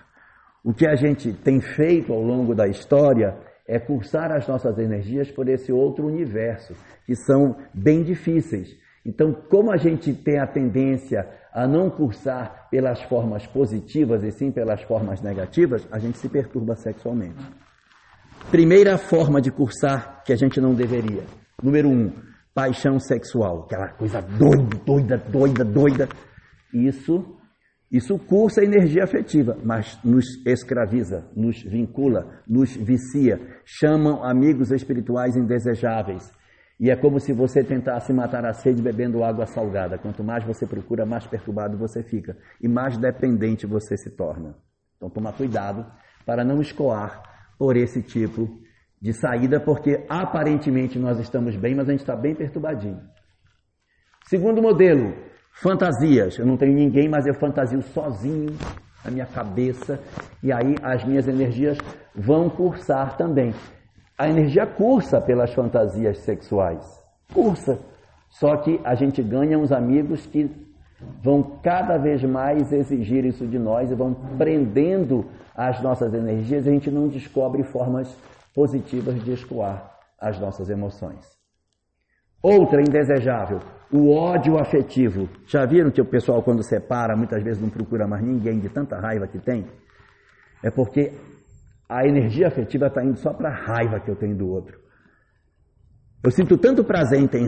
[0.64, 3.36] O que a gente tem feito ao longo da história
[3.68, 6.74] é cursar as nossas energias por esse outro universo,
[7.06, 8.69] que são bem difíceis.
[9.06, 14.49] Então, como a gente tem a tendência a não cursar pelas formas positivas e sim
[14.49, 17.45] pelas formas negativas, a gente se perturba sexualmente.
[18.49, 21.24] Primeira forma de cursar que a gente não deveria.
[21.61, 22.14] Número um,
[22.57, 26.09] paixão sexual, aquela coisa doida, doida, doida, doida.
[26.73, 27.38] Isso,
[27.91, 33.39] isso cursa a energia afetiva, mas nos escraviza, nos vincula, nos vicia.
[33.63, 36.34] Chamam amigos espirituais indesejáveis.
[36.79, 39.99] E é como se você tentasse matar a sede bebendo água salgada.
[39.99, 44.55] Quanto mais você procura, mais perturbado você fica e mais dependente você se torna.
[44.95, 45.85] Então, toma cuidado
[46.25, 47.21] para não escoar
[47.59, 48.59] por esse tipo
[49.02, 52.99] de saída, porque aparentemente nós estamos bem, mas a gente está bem perturbadinho.
[54.26, 55.14] Segundo modelo,
[55.53, 56.38] fantasias.
[56.38, 58.56] Eu não tenho ninguém, mas eu fantasio sozinho
[59.03, 59.99] na minha cabeça
[60.44, 61.78] e aí as minhas energias
[62.15, 63.53] vão cursar também.
[64.18, 66.84] A energia cursa pelas fantasias sexuais.
[67.34, 67.80] Cursa.
[68.30, 70.49] Só que a gente ganha uns amigos que
[71.24, 75.26] vão cada vez mais exigir isso de nós e vão prendendo
[75.56, 78.15] as nossas energias a gente não descobre formas
[78.57, 81.23] positivas de escoar as nossas emoções.
[82.41, 83.59] Outra indesejável,
[83.93, 85.29] o ódio afetivo.
[85.45, 88.99] Já viram que o pessoal, quando separa, muitas vezes não procura mais ninguém de tanta
[88.99, 89.67] raiva que tem?
[90.63, 91.11] É porque
[91.88, 94.79] a energia afetiva está indo só para a raiva que eu tenho do outro.
[96.23, 97.47] Eu sinto tanto prazer em, ter,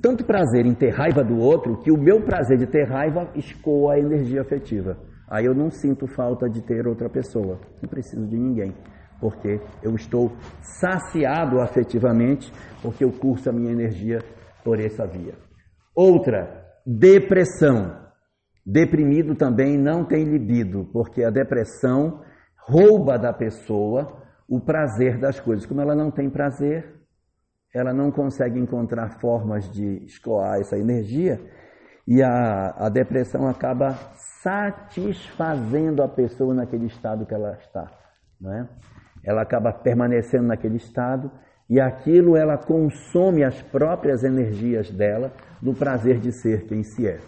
[0.00, 3.94] tanto prazer em ter raiva do outro que o meu prazer de ter raiva escoa
[3.94, 4.96] a energia afetiva.
[5.28, 8.72] Aí eu não sinto falta de ter outra pessoa, não preciso de ninguém,
[9.20, 14.18] porque eu estou saciado afetivamente, porque eu curso a minha energia
[14.64, 15.34] por essa via.
[15.94, 18.06] Outra, depressão.
[18.64, 22.22] Deprimido também não tem libido, porque a depressão
[22.68, 25.66] rouba da pessoa o prazer das coisas.
[25.66, 26.98] Como ela não tem prazer,
[27.74, 31.40] ela não consegue encontrar formas de escoar essa energia
[32.06, 33.92] e a, a depressão acaba
[34.42, 37.90] satisfazendo a pessoa naquele estado que ela está.
[38.40, 38.68] Não é?
[39.24, 41.30] Ela acaba permanecendo naquele estado
[41.68, 47.20] e aquilo ela consome as próprias energias dela no prazer de ser quem se é.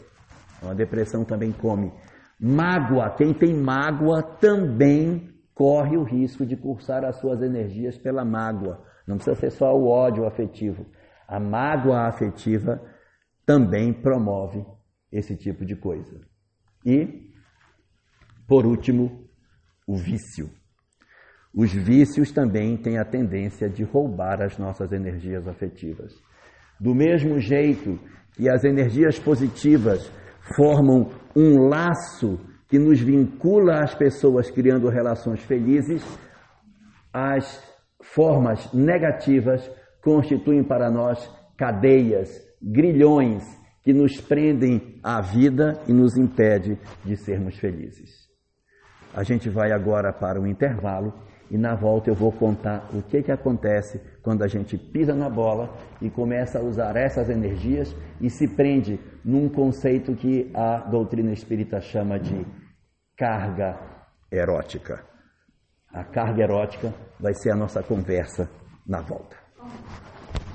[0.57, 1.93] Então, a depressão também come.
[2.39, 8.83] Mágoa, quem tem mágoa também corre o risco de cursar as suas energias pela mágoa.
[9.07, 10.87] Não precisa ser só o ódio afetivo.
[11.29, 12.81] A mágoa afetiva
[13.45, 14.65] também promove
[15.13, 16.21] esse tipo de coisa.
[16.85, 17.31] E,
[18.47, 19.29] por último,
[19.87, 20.49] o vício.
[21.55, 26.13] Os vícios também têm a tendência de roubar as nossas energias afetivas.
[26.79, 27.99] Do mesmo jeito
[28.35, 30.11] que as energias positivas
[30.57, 36.05] formam um laço que nos vincula às pessoas criando relações felizes,
[37.13, 37.61] as
[38.01, 39.69] formas negativas
[40.03, 41.29] constituem para nós
[41.59, 42.31] cadeias,
[42.63, 43.43] grilhões
[43.83, 48.29] que nos prendem à vida e nos impede de sermos felizes.
[49.13, 51.13] A gente vai agora para o intervalo
[51.51, 55.29] e na volta eu vou contar o que, que acontece quando a gente pisa na
[55.29, 61.33] bola e começa a usar essas energias e se prende num conceito que a doutrina
[61.33, 62.47] espírita chama de
[63.17, 63.79] carga
[64.31, 65.05] erótica.
[65.93, 68.49] A carga erótica vai ser a nossa conversa
[68.87, 69.37] na volta.